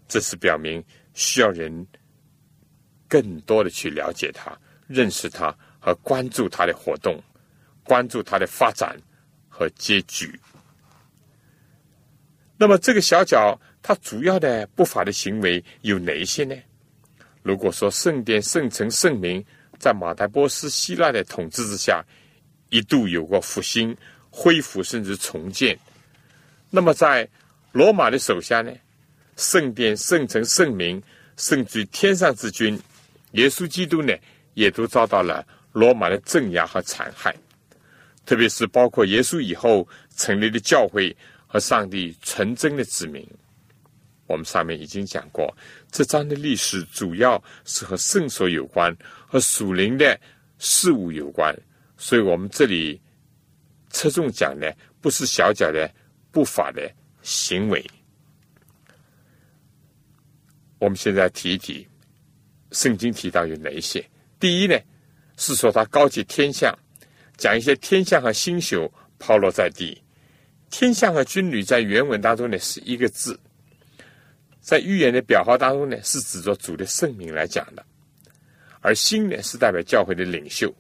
[0.08, 0.82] 这是表明
[1.14, 1.86] 需要人
[3.10, 7.22] 更多的去了解他、认识他和关注他的活动，
[7.84, 8.98] 关注他的发展
[9.50, 10.40] 和结局。
[12.56, 16.56] 那么，这个小角他主要的不法的行为有哪一些呢？
[17.44, 19.44] 如果说圣殿、圣城、圣名
[19.78, 22.02] 在马代波斯、希腊的统治之下。
[22.70, 23.96] 一度有过复兴、
[24.30, 25.78] 恢复甚至重建。
[26.70, 27.28] 那么，在
[27.72, 28.72] 罗马的手下呢，
[29.36, 31.02] 圣殿、圣城、圣名，
[31.38, 32.80] 甚至天上之君
[33.32, 34.14] 耶稣基督呢，
[34.54, 37.36] 也都遭到了罗马的镇压和残害。
[38.26, 43.26] 特别是包括耶稣以后成立的教会和上帝纯真的子民。
[44.26, 45.56] 我们上面已经讲过，
[45.90, 48.94] 这章的历史主要是和圣所有关，
[49.26, 50.20] 和属灵的
[50.60, 51.56] 事物有关。
[51.98, 53.02] 所以我们这里
[53.90, 55.90] 侧重讲的不是小脚的
[56.32, 56.90] 不法的
[57.22, 57.84] 行为。
[60.80, 61.88] 我们现在提一提，
[62.72, 64.08] 圣经提到有哪一些？
[64.40, 64.80] 第一呢，
[65.36, 66.72] 是说他高举天象，
[67.36, 70.00] 讲一些天象和星宿抛落在地。
[70.70, 73.40] 天象和军旅在原文当中呢是一个字，
[74.62, 77.84] 在预言的表号当中呢是指着主的圣名来讲的，
[78.82, 80.72] 而星呢是代表教会的领袖。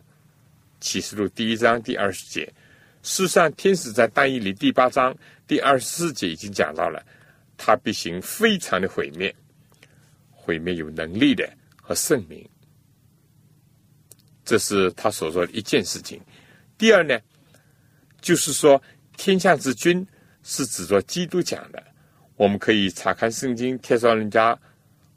[0.79, 2.53] 启示录第一章第二十节，
[3.01, 5.15] 世上，天使在单义里第八章
[5.47, 7.03] 第二十四节已经讲到了，
[7.57, 9.33] 他必行非常的毁灭，
[10.29, 12.47] 毁灭有能力的和圣明，
[14.45, 16.21] 这是他所说的一件事情。
[16.77, 17.19] 第二呢，
[18.21, 18.81] 就是说
[19.15, 20.05] 天下之君
[20.43, 21.83] 是指着基督讲的，
[22.35, 24.57] 我们可以查看圣经《帖撒人家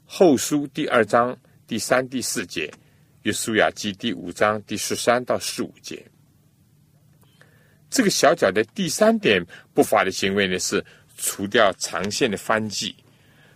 [0.05, 2.71] 后书》第二章第三、第四节。
[3.23, 6.03] 约书亚记第五章第十三到十五节，
[7.87, 10.83] 这个小角的第三点不法的行为呢，是
[11.17, 12.95] 除掉长线的翻记。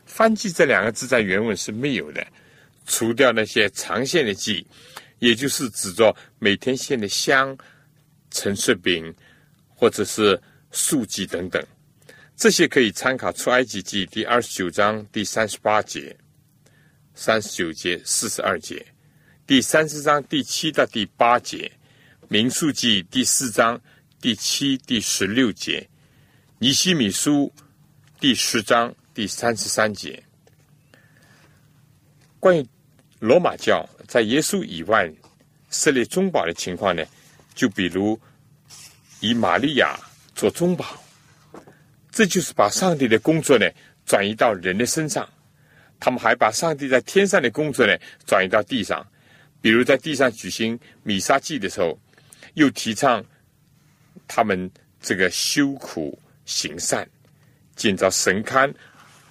[0.05, 2.25] 翻记这两个字在原文是没有的，
[2.85, 4.65] 除掉那些长线的记，
[5.17, 7.57] 也就是指着每天献的香、
[8.29, 9.11] 陈设饼
[9.67, 11.65] 或者是素祭等等，
[12.35, 16.15] 这些可以参考出埃及记第二十九章第三十八节、
[17.15, 18.85] 三十九节、四十二节。
[19.47, 21.71] 第三十章第七到第八节，
[22.29, 23.79] 《民数记》第四章
[24.19, 25.81] 第七、第十六节，
[26.57, 27.53] 《尼西米书》
[28.19, 30.23] 第十章第三十三节。
[32.39, 32.67] 关于
[33.19, 35.13] 罗马教在耶稣以外
[35.69, 37.05] 设立中保的情况呢？
[37.53, 38.19] 就比如
[39.19, 39.95] 以玛利亚
[40.33, 40.99] 做中保，
[42.11, 43.69] 这就是把上帝的工作呢
[44.07, 45.29] 转移到人的身上。
[45.99, 49.05] 他们还把上帝在天上的工作呢转移到地上。
[49.65, 51.99] 比如在地上举行弥撒祭的时候，
[52.53, 53.25] 又提倡
[54.27, 54.69] 他们
[55.01, 57.09] 这个修苦行善，
[57.75, 58.71] 建造神龛，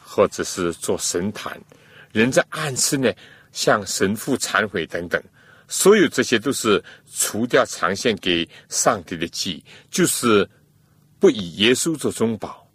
[0.03, 1.57] 或者是做神坛。
[2.11, 3.13] 人在暗示呢，
[3.53, 5.23] 向神父忏悔等等。
[5.69, 10.51] 所有这些都是除掉长线给上帝的祭，就是
[11.21, 12.69] 不以耶稣做中保，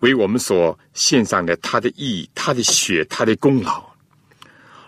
[0.00, 3.93] 为我们所献上的他的义、他的血、他的功劳。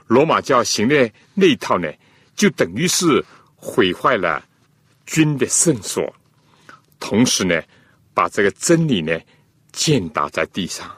[0.07, 1.92] 罗马教行的那一套呢，
[2.35, 4.45] 就等于是毁坏了
[5.05, 6.14] 君的圣所，
[7.01, 7.62] 同时呢，
[8.14, 9.19] 把这个真理呢
[9.73, 10.90] 践踏在地上。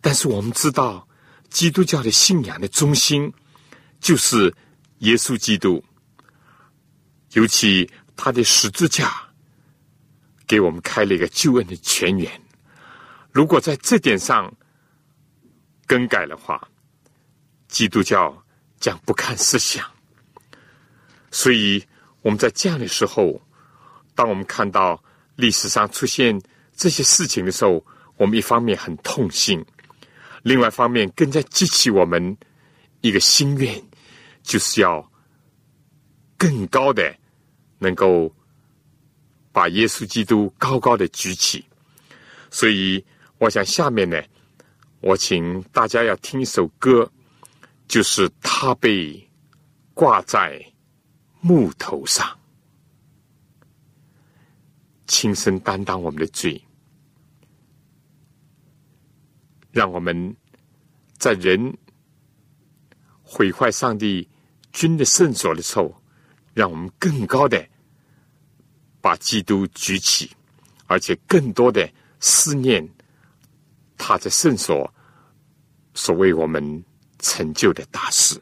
[0.00, 1.06] 但是我们知道，
[1.50, 3.32] 基督教的信仰的中心
[4.00, 4.54] 就是
[5.00, 5.84] 耶稣基督，
[7.32, 9.12] 尤其他的十字架
[10.46, 12.40] 给我们开了一个救恩的泉源。
[13.30, 14.52] 如果在这点上
[15.86, 16.66] 更改的话，
[17.70, 18.36] 基督教
[18.78, 19.88] 将不堪设想。
[21.30, 21.82] 所以
[22.22, 23.40] 我们在这样的时候，
[24.14, 25.02] 当我们看到
[25.36, 26.40] 历史上出现
[26.76, 27.84] 这些事情的时候，
[28.16, 29.64] 我们一方面很痛心。
[30.42, 32.36] 另外一方面，更加激起我们
[33.00, 33.82] 一个心愿，
[34.42, 35.10] 就是要
[36.36, 37.14] 更高的
[37.78, 38.34] 能够
[39.52, 41.64] 把耶稣基督高高的举起。
[42.50, 43.04] 所以，
[43.38, 44.20] 我想下面呢，
[45.00, 47.10] 我请大家要听一首歌，
[47.90, 49.28] 就是他被
[49.94, 50.64] 挂在
[51.40, 52.38] 木头上，
[55.08, 56.64] 亲身担当我们的罪。
[59.72, 60.36] 让我们
[61.18, 61.76] 在人
[63.24, 64.28] 毁坏上帝
[64.72, 65.92] 君的圣所的时候，
[66.54, 67.68] 让我们更高的
[69.00, 70.30] 把基督举起，
[70.86, 72.88] 而且更多的思念
[73.98, 74.88] 他在圣所
[75.94, 76.84] 所为我们
[77.20, 78.40] 成就的大事。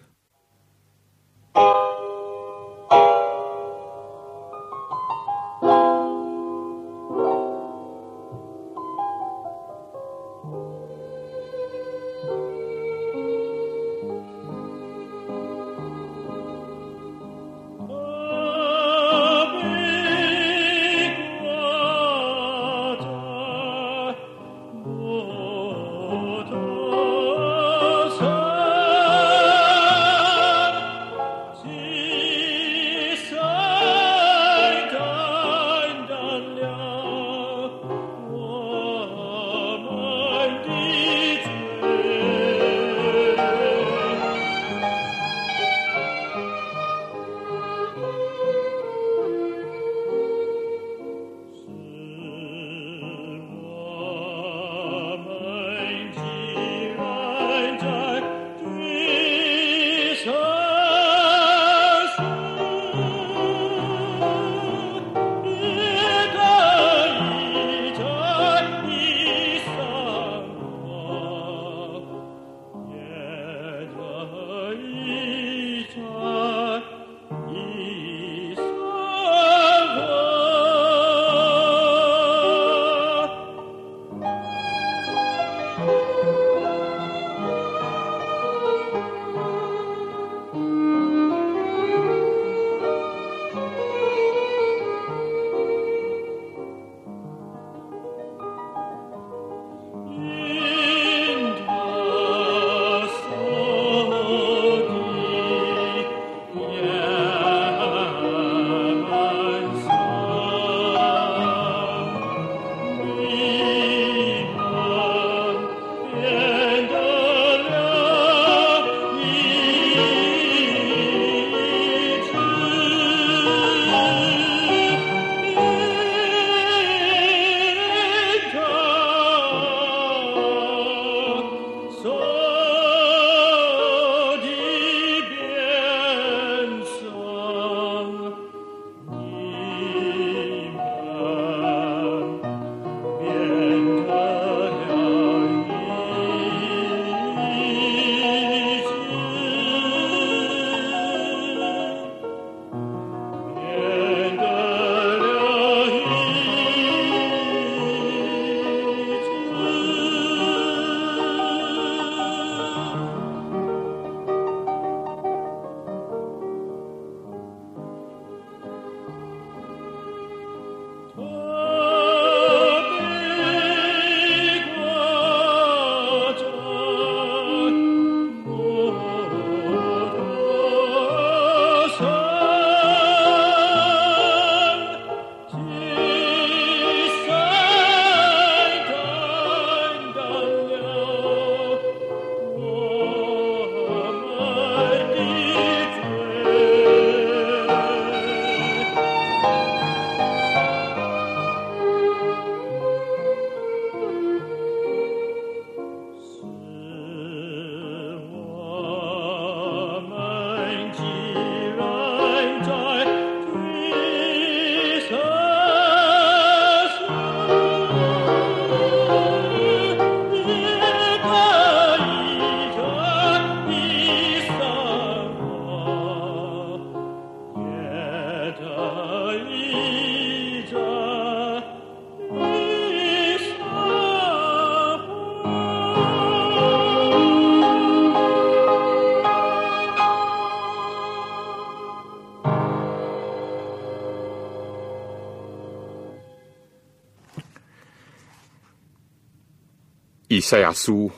[250.39, 251.11] 以赛亚书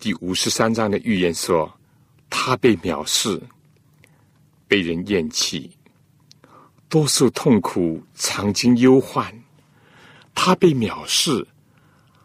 [0.00, 1.72] 第五十三章的预言说
[2.28, 3.40] ：“他被藐视，
[4.66, 5.70] 被人厌弃，
[6.88, 9.32] 多受痛苦，常经忧患。
[10.34, 11.46] 他被藐视，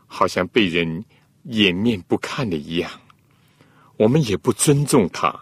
[0.08, 1.06] 好像被人
[1.44, 2.90] 掩面不看的一样。
[3.98, 5.40] 我们也不尊重他。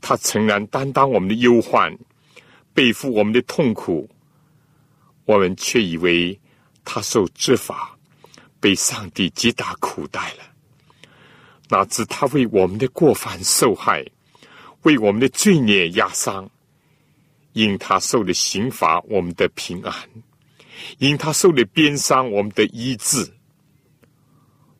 [0.00, 1.96] 他诚然担当我们的忧患，
[2.74, 4.10] 背负我们的痛苦，
[5.24, 6.36] 我们却以为
[6.84, 7.94] 他受执法。”
[8.60, 10.44] 被上帝极大苦待了，
[11.68, 14.04] 哪知他为我们的过犯受害，
[14.82, 16.50] 为我们的罪孽压伤。
[17.54, 19.92] 因他受的刑罚，我们的平安；
[20.98, 23.32] 因他受的鞭伤，我们的医治。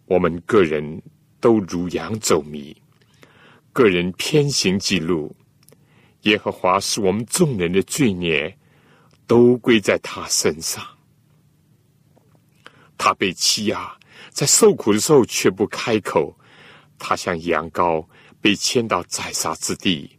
[0.04, 1.02] 我们个人
[1.40, 2.76] 都如羊走迷，
[3.72, 5.34] 个人偏行己路。
[6.22, 8.56] 耶和华是我们众人的罪孽
[9.26, 10.84] 都归在他身上。
[12.99, 13.96] 他被欺压，
[14.30, 16.36] 在受苦的时候却不开口；
[16.99, 18.05] 他像羊羔
[18.40, 20.18] 被牵到宰杀之地，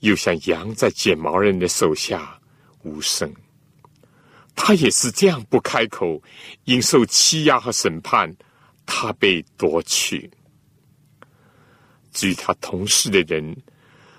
[0.00, 2.38] 又像羊在剪毛人的手下
[2.82, 3.34] 无声。
[4.54, 6.22] 他也是这样不开口，
[6.64, 8.32] 因受欺压和审判，
[8.84, 10.30] 他被夺去。
[12.12, 13.56] 至于他同事的人，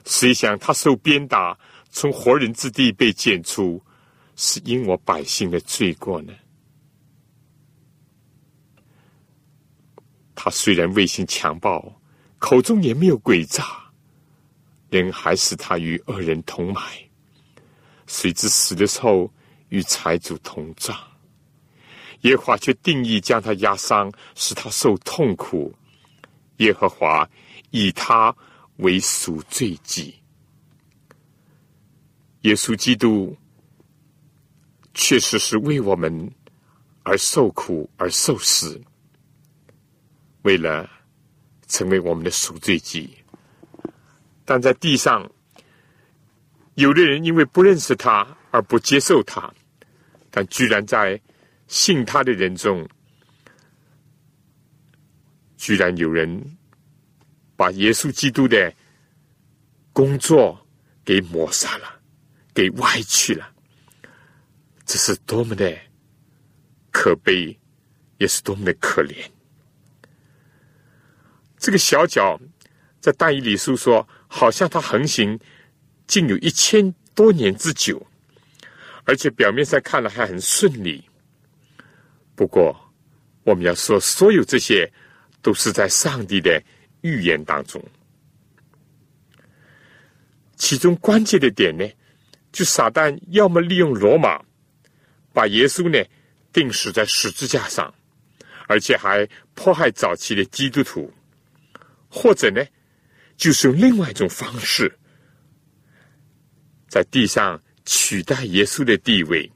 [0.05, 1.57] 谁想他受鞭打，
[1.91, 3.83] 从活人之地被剪出，
[4.37, 6.33] 是因我百姓的罪过呢？
[10.41, 12.01] 他虽然未行强暴，
[12.37, 13.91] 口中也没有诡诈，
[14.89, 16.81] 人还使他与恶人同埋，
[18.07, 19.29] 谁知死的时候
[19.67, 20.97] 与财主同葬。
[22.21, 25.75] 耶和华却定义将他压伤，使他受痛苦。
[26.59, 27.29] 耶和华
[27.71, 28.33] 以他
[28.77, 30.15] 为赎罪祭。
[32.43, 33.35] 耶稣基督
[34.93, 36.31] 确实是为我们
[37.03, 38.81] 而受苦而受死。
[40.43, 40.89] 为了
[41.67, 43.15] 成为我们的赎罪祭，
[44.45, 45.29] 但在地上，
[46.75, 49.53] 有的人因为不认识他而不接受他，
[50.31, 51.19] 但居然在
[51.67, 52.87] 信他的人中，
[55.57, 56.57] 居然有人
[57.55, 58.73] 把耶稣基督的
[59.91, 60.59] 工作
[61.03, 61.99] 给抹杀了，
[62.53, 63.51] 给歪曲了，
[64.85, 65.77] 这是多么的
[66.91, 67.55] 可悲，
[68.17, 69.15] 也是多么的可怜。
[71.59, 72.39] 这个小脚
[73.01, 75.37] 在大义里书说，好像它横行
[76.07, 78.01] 竟有一千多年之久，
[79.03, 81.03] 而且表面上看了还很顺利。
[82.33, 82.73] 不过，
[83.43, 84.89] 我们要说，所有这些
[85.41, 86.63] 都是在上帝的
[87.01, 87.83] 预言当中。
[90.55, 91.85] 其中关键的点呢，
[92.53, 94.41] 就撒旦要么利用罗马
[95.33, 96.01] 把耶稣呢
[96.53, 97.93] 钉死在十字架上，
[98.67, 101.13] 而且还迫害早期的基督徒。
[102.09, 102.65] 或者呢，
[103.37, 104.91] 就是用另外一种方式，
[106.87, 109.49] 在地上取代耶稣的地位。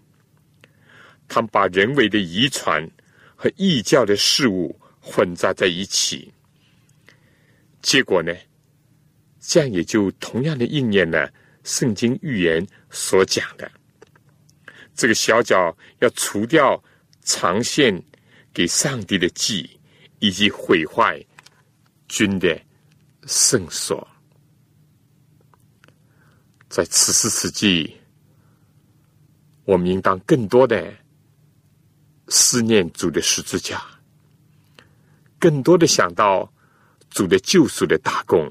[1.28, 2.88] 他们把人为的遗传
[3.36, 6.32] 和异教的事物混杂在一起，
[7.82, 8.32] 结果呢，
[9.40, 11.34] 这样也就同样的应验了
[11.64, 13.72] 圣经预言所讲的：
[14.94, 16.82] 这个小脚要除掉
[17.24, 18.00] 长线
[18.54, 19.80] 给上帝的祭，
[20.20, 21.26] 以及毁坏。
[22.14, 22.62] 军的
[23.26, 24.08] 圣所，
[26.70, 27.92] 在此时此际，
[29.66, 30.94] 我们应当更多的
[32.28, 33.84] 思念主的十字架，
[35.40, 36.48] 更多的想到
[37.10, 38.48] 主的救赎的大功，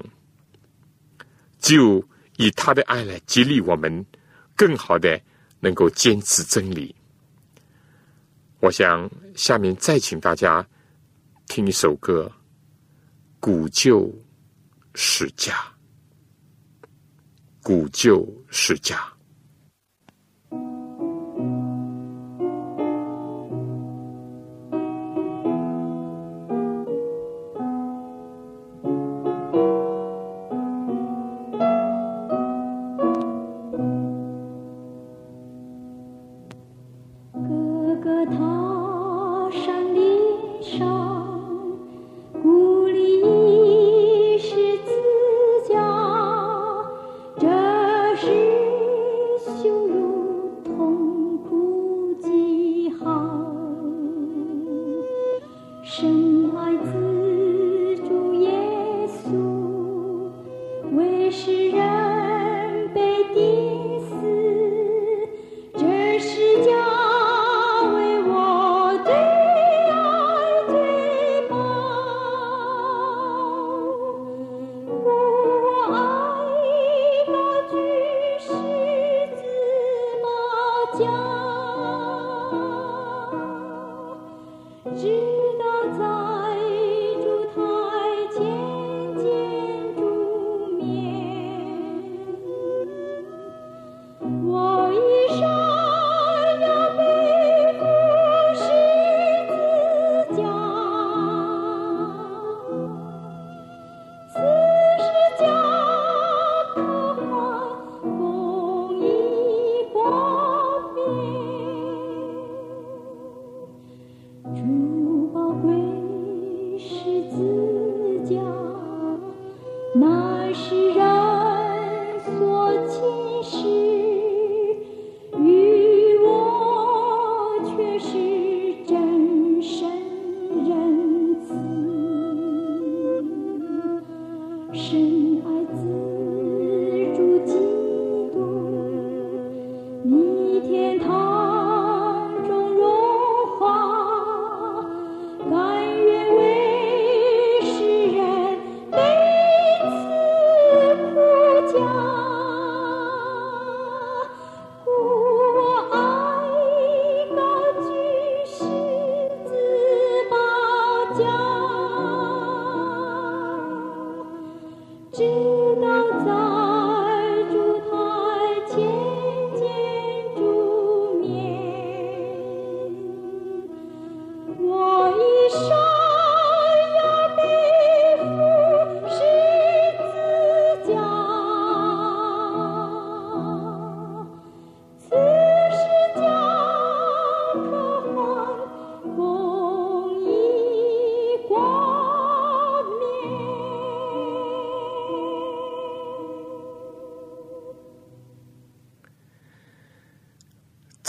[1.61, 2.05] 只有
[2.35, 4.05] 以他的爱来激励我们，
[4.57, 5.17] 更好的
[5.61, 6.93] 能够坚持真理。
[8.59, 10.67] 我想下面再请大家
[11.47, 12.29] 听一首歌。
[13.45, 14.09] 古旧
[14.95, 15.53] 世家，
[17.61, 19.12] 古旧世家。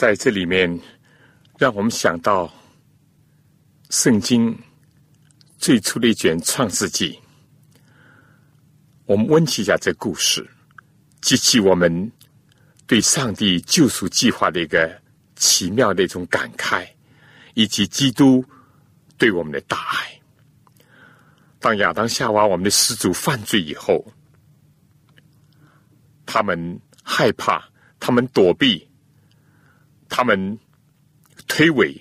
[0.05, 0.79] 在这里面，
[1.57, 2.53] 让我们想到
[3.89, 4.55] 圣经
[5.57, 7.13] 最初的一卷《创世纪》。
[9.07, 10.47] 我们温习一下这故事，
[11.23, 12.13] 激起我们
[12.87, 14.95] 对上帝救赎计划的一个
[15.37, 16.87] 奇妙的一种感慨，
[17.55, 18.45] 以及基督
[19.17, 20.21] 对我们的大爱。
[21.59, 24.07] 当亚当夏娃我们的始祖犯罪以后，
[26.27, 27.67] 他们害怕，
[27.99, 28.87] 他们躲避，
[30.09, 30.59] 他们
[31.47, 32.01] 推诿，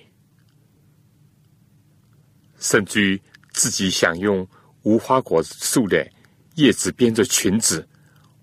[2.58, 4.46] 甚至于自己想用
[4.82, 6.08] 无花果树的。
[6.56, 7.84] 叶子编着裙子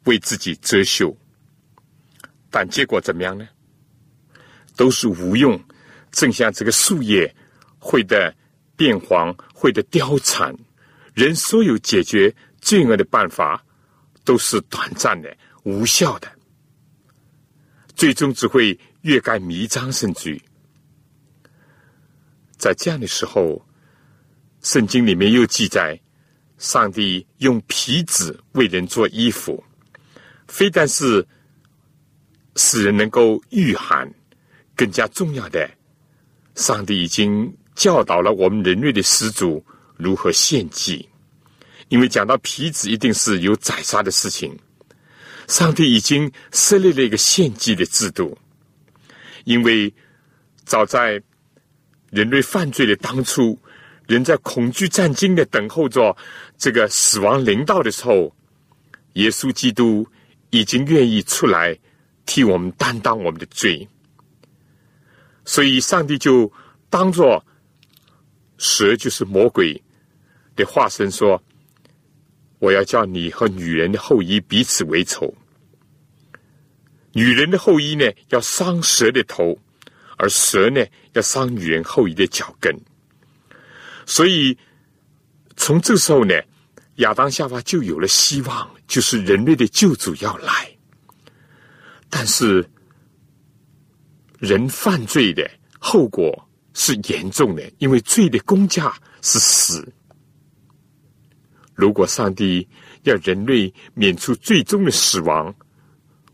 [0.03, 1.15] 为自己遮羞，
[2.49, 3.47] 但结果怎么样呢？
[4.75, 5.57] 都是无用。
[6.11, 7.33] 正像这个树叶
[7.79, 8.35] 会的
[8.75, 10.53] 变黄，会的凋残。
[11.13, 13.65] 人所有解决罪恶的办法
[14.25, 15.33] 都是短暂的、
[15.63, 16.29] 无效的，
[17.95, 19.91] 最终只会越盖弥彰。
[19.91, 20.39] 甚至
[22.57, 23.65] 在这样的时候，
[24.61, 25.99] 圣经里面又记载。
[26.57, 29.63] 上帝用皮子为人做衣服，
[30.47, 31.27] 非但是
[32.55, 34.07] 使人能够御寒，
[34.75, 35.67] 更加重要的，
[36.53, 39.65] 上帝已经教导了我们人类的始祖
[39.97, 41.09] 如何献祭。
[41.89, 44.55] 因为讲到皮子，一定是有宰杀的事情。
[45.47, 48.37] 上帝已经设立了一个献祭的制度，
[49.43, 49.93] 因为
[50.65, 51.21] 早在
[52.09, 53.57] 人类犯罪的当初。
[54.07, 56.17] 人在恐惧战惊的等候着
[56.57, 58.35] 这个死亡临到的时候，
[59.13, 60.05] 耶稣基督
[60.49, 61.77] 已经愿意出来
[62.25, 63.87] 替我们担当我们的罪，
[65.45, 66.51] 所以上帝就
[66.89, 67.41] 当作
[68.57, 69.81] 蛇就是魔鬼
[70.57, 71.41] 的化身说
[72.59, 75.33] ：“我要叫你和女人的后裔彼此为仇，
[77.13, 79.57] 女人的后裔呢要伤蛇的头，
[80.17, 82.75] 而蛇呢要伤女人后裔的脚跟。”
[84.05, 84.57] 所以，
[85.55, 86.33] 从这时候呢，
[86.95, 90.69] 亚当夏娃就有了希望，就是人类的救主要来。
[92.09, 92.67] 但是，
[94.39, 95.49] 人犯罪的
[95.79, 99.87] 后果是严重的，因为罪的公价是死。
[101.73, 102.67] 如果上帝
[103.03, 105.55] 要人类免除最终的死亡，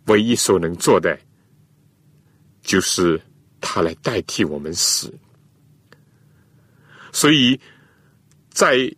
[0.08, 1.18] 唯一所能做的，
[2.62, 3.22] 就是
[3.62, 5.14] 他来代替我们死。
[7.14, 7.60] 所以，
[8.50, 8.94] 在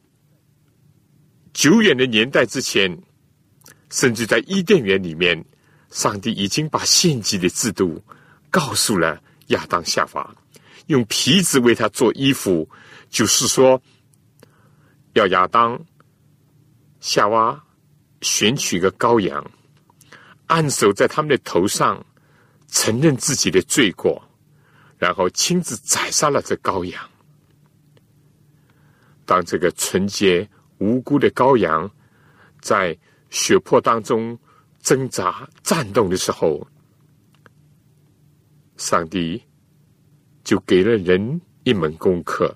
[1.53, 2.97] 久远的年代之前，
[3.89, 5.43] 甚至在伊甸园里面，
[5.89, 8.03] 上帝已经把献祭的制度
[8.49, 10.35] 告诉了亚当夏娃，
[10.87, 12.69] 用皮子为他做衣服，
[13.09, 13.81] 就是说，
[15.13, 15.79] 要亚当
[16.99, 17.63] 夏娃
[18.21, 19.51] 选取一个羔羊，
[20.49, 22.03] 按手在他们的头上，
[22.67, 24.19] 承认自己的罪过，
[24.97, 27.09] 然后亲自宰杀了这羔羊。
[29.25, 31.89] 当这个纯洁无辜的羔羊
[32.61, 32.97] 在
[33.29, 34.37] 血泊当中
[34.81, 36.67] 挣扎战动的时候，
[38.77, 39.39] 上帝
[40.43, 42.55] 就给了人一门功课：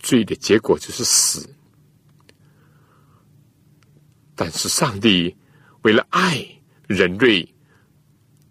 [0.00, 1.48] 罪的结果就是死。
[4.34, 5.34] 但是上帝
[5.82, 6.44] 为了爱
[6.86, 7.46] 人类，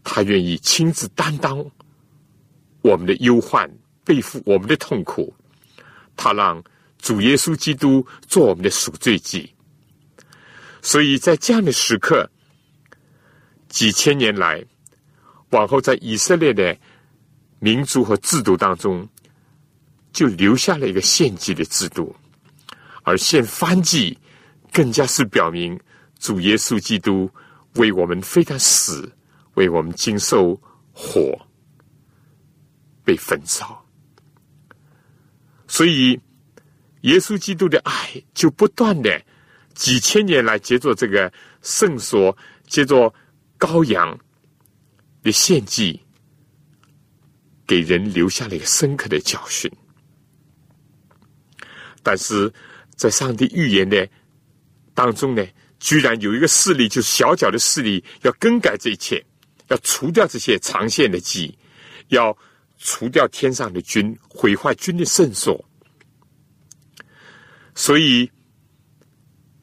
[0.04, 1.64] 他愿意亲自担当
[2.82, 3.70] 我们的忧患，
[4.04, 5.34] 背负我们的痛苦。
[6.16, 6.64] 他让
[6.98, 9.52] 主耶稣基督做我们的赎罪祭，
[10.82, 12.30] 所以在这样的时刻，
[13.70, 14.64] 几千年来，
[15.50, 16.78] 往后在以色列的
[17.60, 19.08] 民族和制度当中，
[20.14, 22.16] 就留下了一个献祭的制度，
[23.04, 24.18] 而献燔祭
[24.72, 25.80] 更加是表明
[26.20, 27.30] 主耶稣基督
[27.76, 29.12] 为我们非但死，
[29.56, 30.60] 为我们经受
[30.94, 31.38] 火
[33.04, 33.86] 被焚烧。
[35.68, 36.20] 所以，
[37.02, 39.22] 耶稣基督的爱就不断的
[39.74, 43.14] 几千年来，借着这个圣所，借着
[43.58, 44.18] 羔羊
[45.24, 46.02] 的献祭，
[47.66, 49.72] 给人留下了一个深刻的教训。
[52.04, 52.52] 但是
[52.96, 54.08] 在上帝预言的
[54.94, 55.46] 当中呢，
[55.80, 59.26] 居然有一个势力，就是小小的势力，要更改这一切，
[59.68, 61.58] 要除掉这些长线的祭，
[62.10, 62.38] 要。
[62.84, 65.64] 除掉天上的军，毁坏军的圣所，
[67.76, 68.28] 所以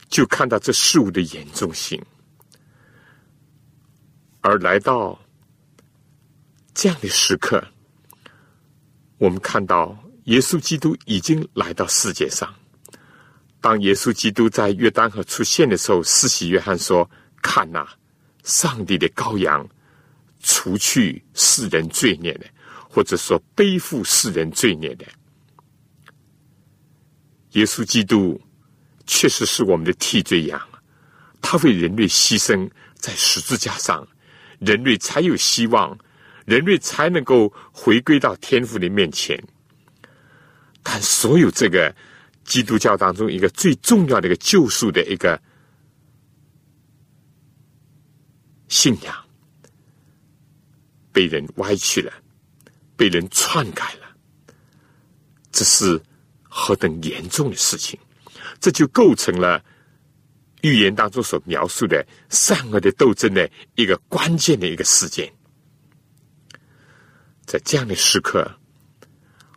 [0.08, 2.00] 就看到这事物的严重性，
[4.40, 5.20] 而来到
[6.72, 7.60] 这样的时刻，
[9.16, 12.54] 我们看到耶稣基督已经来到世界上。
[13.60, 17.08] 当耶稣基督在约旦河出现的时候，四喜约翰说
[17.42, 17.86] ：“看呐，
[18.44, 19.68] 上帝的羔羊，
[20.40, 22.46] 除去世人罪孽的，
[22.88, 25.04] 或者说背负世人罪孽的。
[27.52, 28.40] 耶稣基督
[29.06, 30.60] 确实是我们的替罪羊，
[31.40, 34.06] 他为人类牺牲在十字架上，
[34.60, 35.98] 人类才有希望，
[36.44, 39.36] 人类才能够回归到天父的面前。
[40.82, 41.94] 但所有这个
[42.48, 45.40] 基督教当中一个最重要的一个救赎的一个
[48.68, 49.14] 信仰，
[51.12, 52.12] 被人歪曲了，
[52.96, 54.16] 被人篡改了，
[55.52, 56.02] 这是。
[56.50, 57.96] 何等严重的事情！
[58.58, 59.62] 这就构成了
[60.62, 65.32] 预言当中所描述的善恶的斗争的一个关键的一个事件。
[67.44, 68.50] 在这样的时刻，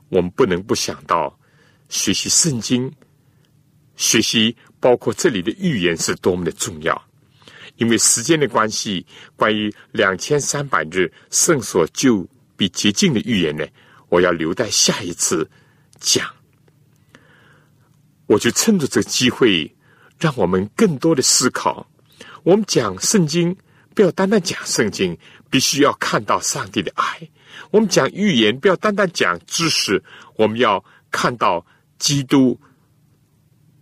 [0.09, 1.39] 我们不能不想到
[1.91, 2.89] 学习圣经，
[3.97, 6.99] 学习包括这里的预言是多么的重要。
[7.75, 12.25] 因为时间的关系，关于两千三百日圣所就
[12.55, 13.67] 必洁净的预言呢，
[14.07, 15.49] 我要留待下一次
[15.99, 16.25] 讲。
[18.27, 19.69] 我就趁着这个机会，
[20.17, 21.85] 让我们更多的思考。
[22.43, 23.53] 我们讲圣经，
[23.93, 25.17] 不要单单讲圣经，
[25.49, 27.29] 必须要看到上帝的爱。
[27.71, 30.01] 我们讲预言，不要单单讲知识，
[30.37, 31.65] 我们要看到
[32.01, 32.59] 基督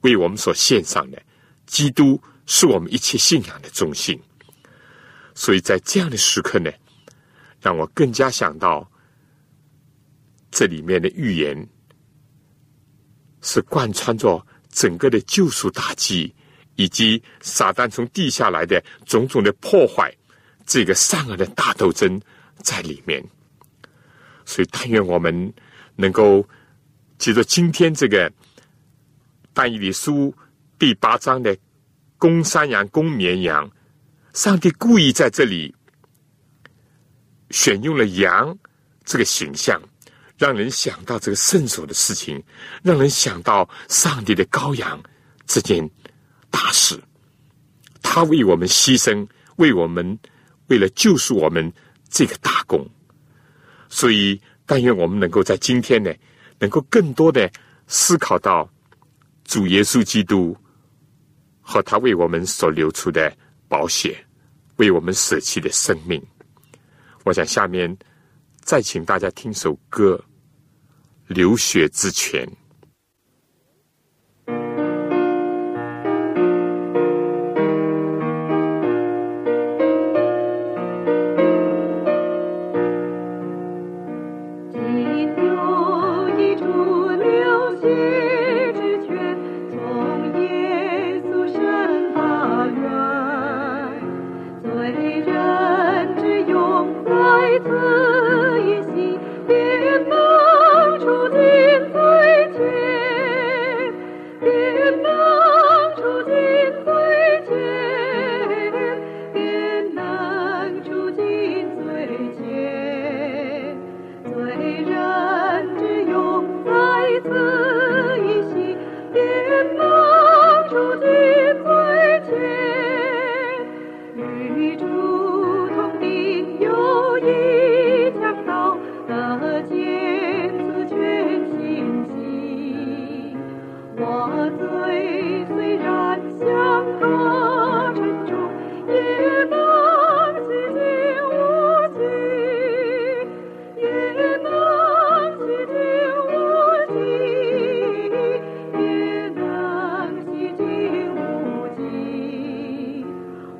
[0.01, 1.21] 为我们所献上的。
[1.65, 4.19] 基督是我们一切信仰的中心。
[5.33, 6.69] 所以在这样的时刻呢，
[7.61, 8.91] 让我更加想到
[10.51, 11.67] 这里面的预言。
[13.41, 16.35] 是贯穿着整个的救赎大计，
[16.75, 20.13] 以及撒旦从地下来的种种的破坏，
[20.65, 22.21] 这个善恶的大斗争
[22.57, 23.23] 在里面。
[24.43, 25.53] 所以，但愿我们
[25.95, 26.45] 能够
[27.19, 28.31] 其实今天这个
[29.53, 30.33] 但以理书
[30.79, 31.55] 第八章的
[32.17, 33.69] 公山羊、公绵羊，
[34.33, 35.75] 上帝故意在这里
[37.51, 38.57] 选用了羊
[39.03, 39.79] 这个形象。
[40.37, 42.41] 让人想到这个圣所的事情，
[42.81, 44.97] 让人想到上帝的羔羊
[45.45, 45.85] 这件
[46.49, 46.97] 大事，
[48.01, 50.17] 他为我们牺牲，为我们
[50.67, 51.69] 为了救赎我们
[52.07, 52.89] 这个大功。
[53.89, 56.09] 所以，但愿我们能够在今天呢，
[56.59, 57.51] 能够更多的
[57.87, 58.69] 思考到
[59.43, 60.55] 主耶稣基督
[61.61, 63.35] 和他为我们所流出的
[63.67, 64.23] 宝血，
[64.77, 66.21] 为我们舍弃的生命。
[67.23, 67.97] 我想下面
[68.61, 70.23] 再请大家听首歌。
[71.29, 72.49] 流血之泉。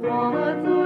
[0.02, 0.79] 留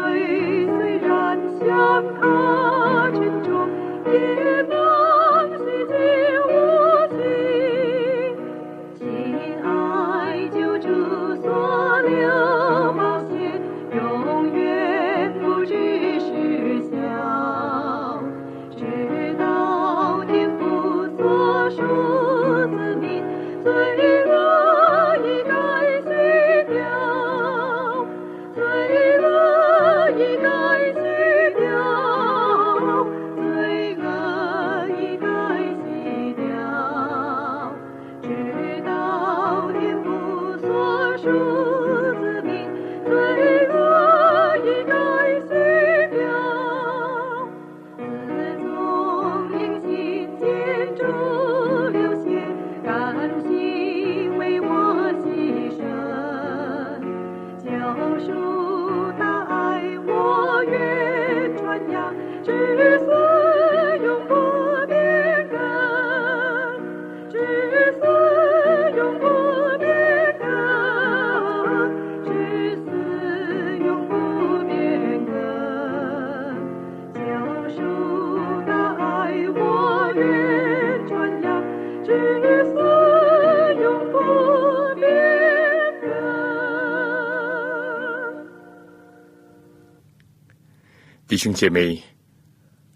[91.44, 92.02] 兄姐妹，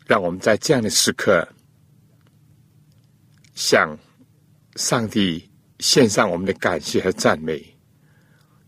[0.06, 1.46] 让我们在这样的时刻，
[3.54, 3.94] 向
[4.78, 7.62] 上帝献上我们的感谢和赞美。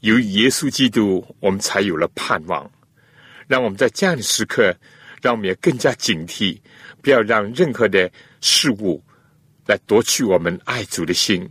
[0.01, 2.69] 由于耶稣基督，我们才有了盼望。
[3.47, 4.75] 让我们在这样的时刻，
[5.21, 6.59] 让我们也更加警惕，
[7.01, 8.11] 不要让任何的
[8.41, 9.01] 事物
[9.65, 11.47] 来夺去我们爱主的心；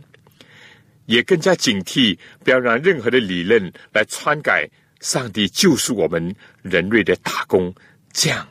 [1.07, 4.69] 也更加警惕，不要让任何的理论来篡改
[4.99, 7.73] 上帝救赎我们人类的大功。
[8.11, 8.47] 这样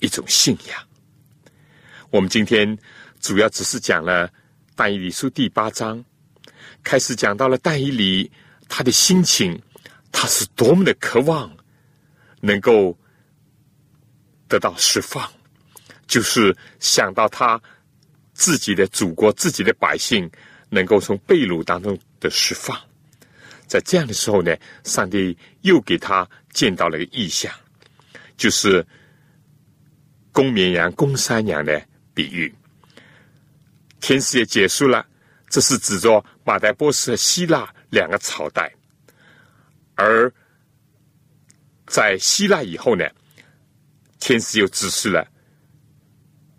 [0.00, 0.82] 一种信仰，
[2.10, 2.78] 我们今天
[3.20, 4.28] 主要只是讲了
[4.74, 6.04] 《但以理书》第八章，
[6.82, 8.30] 开始讲到了但以理
[8.68, 9.60] 他的心情，
[10.10, 11.50] 他是多么的渴望
[12.40, 12.96] 能够
[14.48, 15.30] 得到释放，
[16.06, 17.60] 就是想到他
[18.34, 20.30] 自己的祖国、自己的百姓
[20.68, 22.78] 能够从被掳当中的释放，
[23.66, 27.52] 在这样的时候呢，上帝又给他见到了个意象。
[28.42, 28.84] 就是
[30.32, 31.80] 公绵羊、公山羊的
[32.12, 32.52] 比喻。
[34.00, 35.06] 天使也结束了，
[35.48, 38.68] 这是指着马代波斯和希腊两个朝代。
[39.94, 40.28] 而
[41.86, 43.08] 在希腊以后呢，
[44.18, 45.24] 天使又指示了，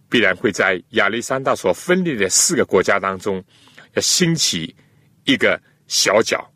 [0.08, 3.44] 必然会在亚历山大所分裂的四个国家当中，
[3.96, 4.74] 要兴起
[5.26, 6.50] 一个小角，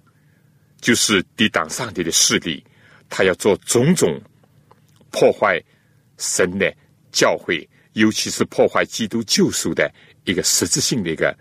[0.79, 2.65] 就是抵挡上帝的势力，
[3.09, 4.17] 他要做种种。
[5.11, 5.61] 破坏
[6.17, 6.73] 神的
[7.11, 9.91] 教会，尤其是破坏基督救赎的
[10.25, 11.35] 一个实质性的一个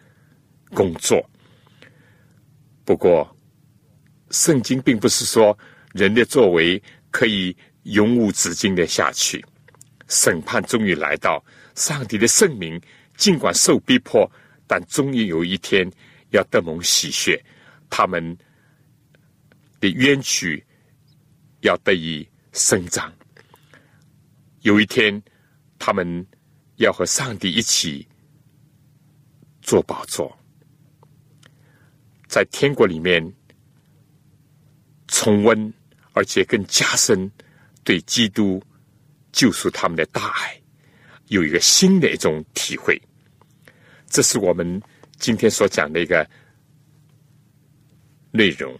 [0.75, 1.25] 工作。
[2.85, 3.37] 不过，
[4.31, 5.57] 圣经并不是说
[5.93, 9.45] 人的作为可以永无止境的下去。
[10.09, 11.45] 审判终于来到，
[11.75, 12.81] 上帝的圣名
[13.17, 14.31] 尽管受逼迫，
[14.67, 15.91] 但终于有一天
[16.31, 17.45] 要得蒙喜悦，
[17.91, 18.37] 他们
[19.81, 20.65] 的冤屈
[21.63, 23.13] 要得以伸张。
[24.67, 25.23] 有一天，
[25.79, 26.27] 他们
[26.75, 28.05] 要和上帝一起
[29.63, 30.37] 做宝座，
[32.27, 33.23] 在天国里面
[35.07, 35.73] 重温，
[36.15, 37.31] 而且更加深
[37.85, 38.61] 对基督
[39.31, 40.61] 救赎他们的大爱，
[41.29, 43.01] 有一个新的一种体会。
[44.09, 44.83] 这是我们
[45.17, 46.29] 今天所讲的一个
[48.33, 48.77] 内容。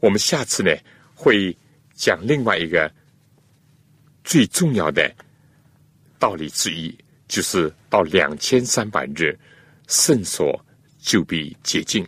[0.00, 0.76] 我们下次呢
[1.14, 1.56] 会
[1.94, 2.92] 讲另外一个。
[4.22, 5.12] 最重要的
[6.18, 6.96] 道理之一，
[7.26, 9.36] 就是到两千三百日，
[9.88, 10.62] 圣所
[11.00, 12.06] 就必洁净。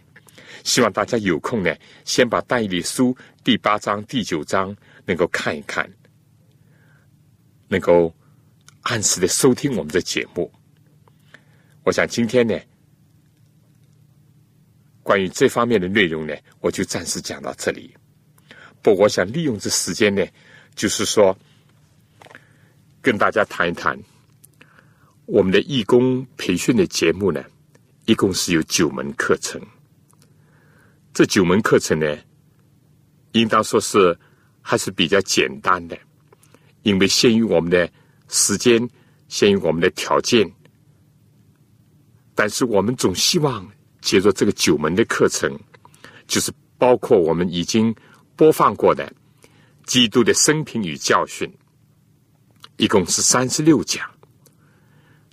[0.63, 5.91] 希望大家有空呢，先把《但以理书》第八章、第九章能够看一看，
[7.69, 8.15] 能够
[8.83, 10.53] 按时的收听我们的节目。
[11.83, 12.57] 我想今天呢，
[15.03, 17.93] 关于这方面的内容呢，我就暂时讲到这里。
[18.83, 20.25] 不，我想利用这时间呢，
[20.75, 21.37] 就是说。
[23.03, 23.99] 跟大家谈一谈
[25.27, 27.43] 我们的义工培训的节目呢，
[28.07, 29.61] 一共是有九门课程。
[31.13, 32.17] 这九门课程呢，
[33.33, 34.17] 应当说是
[34.61, 35.99] 还是比较简单的，
[36.83, 37.91] 因为限于我们的
[38.29, 38.89] 时间，
[39.29, 40.51] 限于我们的条件。
[42.35, 43.69] 但是我们总希望
[44.01, 45.59] 接着这个九门的课程，
[46.27, 47.95] 就是包括我们已经
[48.37, 49.13] 播放过的
[49.87, 51.53] 基督的生平与教训。
[52.77, 54.09] 一共是三十六讲，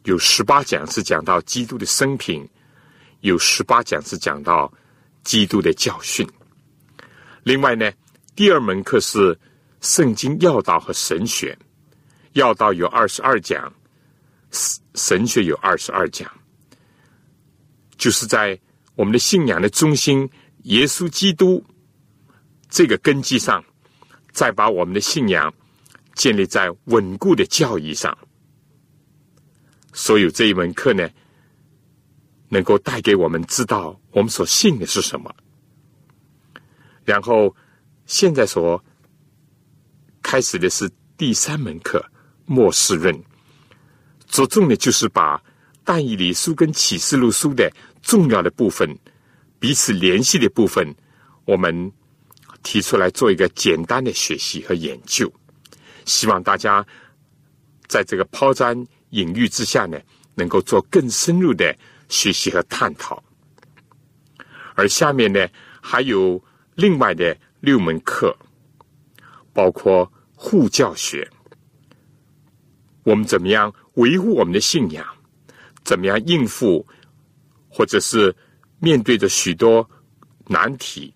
[0.04, 2.48] 有十八讲是讲到基督的生平，
[3.22, 4.72] 有十八讲是讲到
[5.24, 6.28] 基督的教训。
[7.44, 7.92] 另外呢，
[8.36, 9.38] 第二门课是
[9.82, 11.58] 圣经要道和神学，
[12.34, 13.74] 要道有二十二讲，
[14.94, 16.30] 神学有二十二讲，
[17.98, 18.60] 就是在
[18.96, 20.30] 我们的信仰的中心
[20.64, 21.66] 耶稣基督
[22.68, 23.64] 这个根基上，
[24.32, 25.52] 再把我们的信仰。
[26.20, 28.16] 建立在稳固的教义上，
[29.94, 31.10] 所有这一门课呢，
[32.50, 35.34] 能够带给我们知道我们所信的是什么。
[37.06, 37.56] 然后，
[38.06, 38.84] 现在所
[40.22, 42.06] 开始的是第三门课——
[42.46, 43.18] 末世论，
[44.28, 45.42] 着重的就是把
[45.86, 48.94] 但以理书跟启示录书的重要的部分、
[49.58, 50.94] 彼此联系的部分，
[51.46, 51.90] 我们
[52.62, 55.32] 提出来做一个简单的学习和研究。
[56.10, 56.84] 希望大家
[57.88, 58.76] 在这个抛砖
[59.12, 59.96] 引玉之下呢，
[60.34, 61.78] 能够做更深入的
[62.10, 63.24] 学习和探讨。
[64.74, 65.48] 而下面呢，
[65.80, 66.44] 还有
[66.74, 68.36] 另外的六门课，
[69.54, 71.30] 包括护教学，
[73.04, 75.06] 我们怎么样维护我们的信仰，
[75.84, 76.88] 怎么样应付
[77.70, 78.36] 或者是
[78.80, 79.88] 面对着许多
[80.48, 81.14] 难题，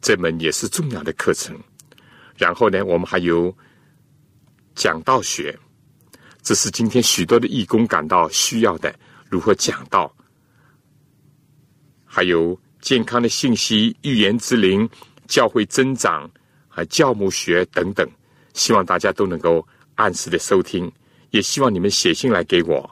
[0.00, 1.56] 这门也是重要的课程。
[2.38, 3.54] 然后呢，我们还有
[4.76, 5.58] 讲道学，
[6.40, 8.94] 这是今天许多的义工感到需要的。
[9.28, 10.10] 如何讲道？
[12.06, 14.88] 还有健康的信息、预言之灵、
[15.26, 16.30] 教会增长、
[16.68, 18.08] 和教母学等等，
[18.54, 19.66] 希望大家都能够
[19.96, 20.90] 按时的收听。
[21.30, 22.88] 也希望你们写信来给我，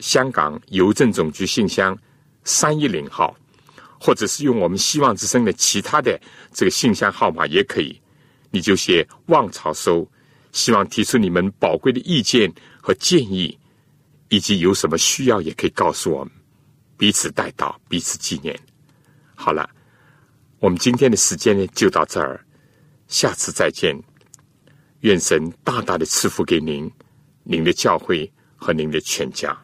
[0.00, 1.96] 香港邮政总局信箱
[2.42, 3.34] 三一零号，
[4.00, 6.20] 或者是用我们希望之声的其他的
[6.52, 7.99] 这个信箱号码也可以。
[8.50, 10.08] 你就写望潮收，
[10.52, 13.58] 希望提出你们宝贵的意见和建议，
[14.28, 16.32] 以及有什么需要也可以告诉我们。
[16.96, 18.58] 彼此带到，彼此纪念。
[19.34, 19.70] 好了，
[20.58, 22.44] 我们今天的时间呢就到这儿，
[23.08, 23.98] 下次再见。
[25.00, 26.90] 愿神大大的赐福给您、
[27.42, 29.58] 您的教会和您的全家。